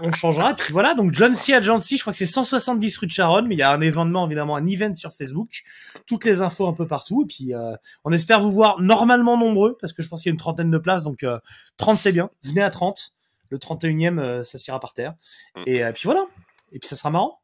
[0.00, 0.50] On changera.
[0.52, 3.06] Et puis voilà, donc John C à John C, je crois que c'est 170 rue
[3.06, 5.62] de Charonne, mais il y a un événement, évidemment, un event sur Facebook.
[6.06, 7.22] Toutes les infos un peu partout.
[7.22, 10.32] Et puis, euh, on espère vous voir normalement nombreux, parce que je pense qu'il y
[10.32, 11.38] a une trentaine de places, donc euh,
[11.78, 12.30] 30 c'est bien.
[12.42, 13.14] Venez à 30.
[13.50, 15.14] Le 31e, euh, ça s'ira par terre.
[15.56, 15.62] Mm.
[15.66, 16.26] Et euh, puis voilà.
[16.72, 17.40] Et puis ça sera marrant.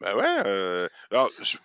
[0.00, 0.24] Bah ouais.
[0.46, 1.58] euh, Alors, je-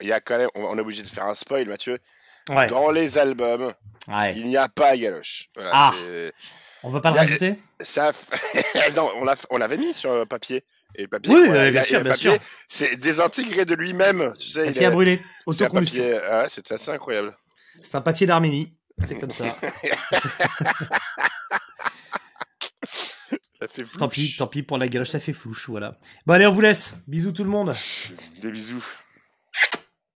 [0.00, 1.98] il y a quand même, on est obligé de faire un spoil, Mathieu.
[2.48, 2.66] Ouais.
[2.68, 3.72] Dans les albums,
[4.08, 4.34] Ouais.
[4.36, 5.46] il n'y a pas Galoche.
[5.54, 5.92] Voilà, Ah.
[5.98, 6.32] c'est-
[6.82, 8.12] On va pas le Il a- rajouter Ça,
[8.96, 10.64] non, on l'a- on l'avait mis sur papier.
[10.96, 12.36] Et papier, Oui, il bien a- sûr, bien sûr.
[12.68, 14.34] C'est désintégré de lui-même.
[14.38, 15.16] Tu sais, il Papier est- à brûler.
[15.18, 16.02] c'est Autocombustion.
[16.04, 16.20] papier.
[16.30, 17.36] ah ouais, c'est assez incroyable.
[17.82, 18.76] C'est un papier d'Arménie.
[19.04, 19.56] C'est comme ça.
[23.60, 25.98] Ça fait tant pis, tant pis pour la galoche, ça fait flouche, voilà.
[26.26, 26.94] Bon allez, on vous laisse.
[27.08, 27.74] Bisous tout le monde.
[28.40, 28.84] Des bisous.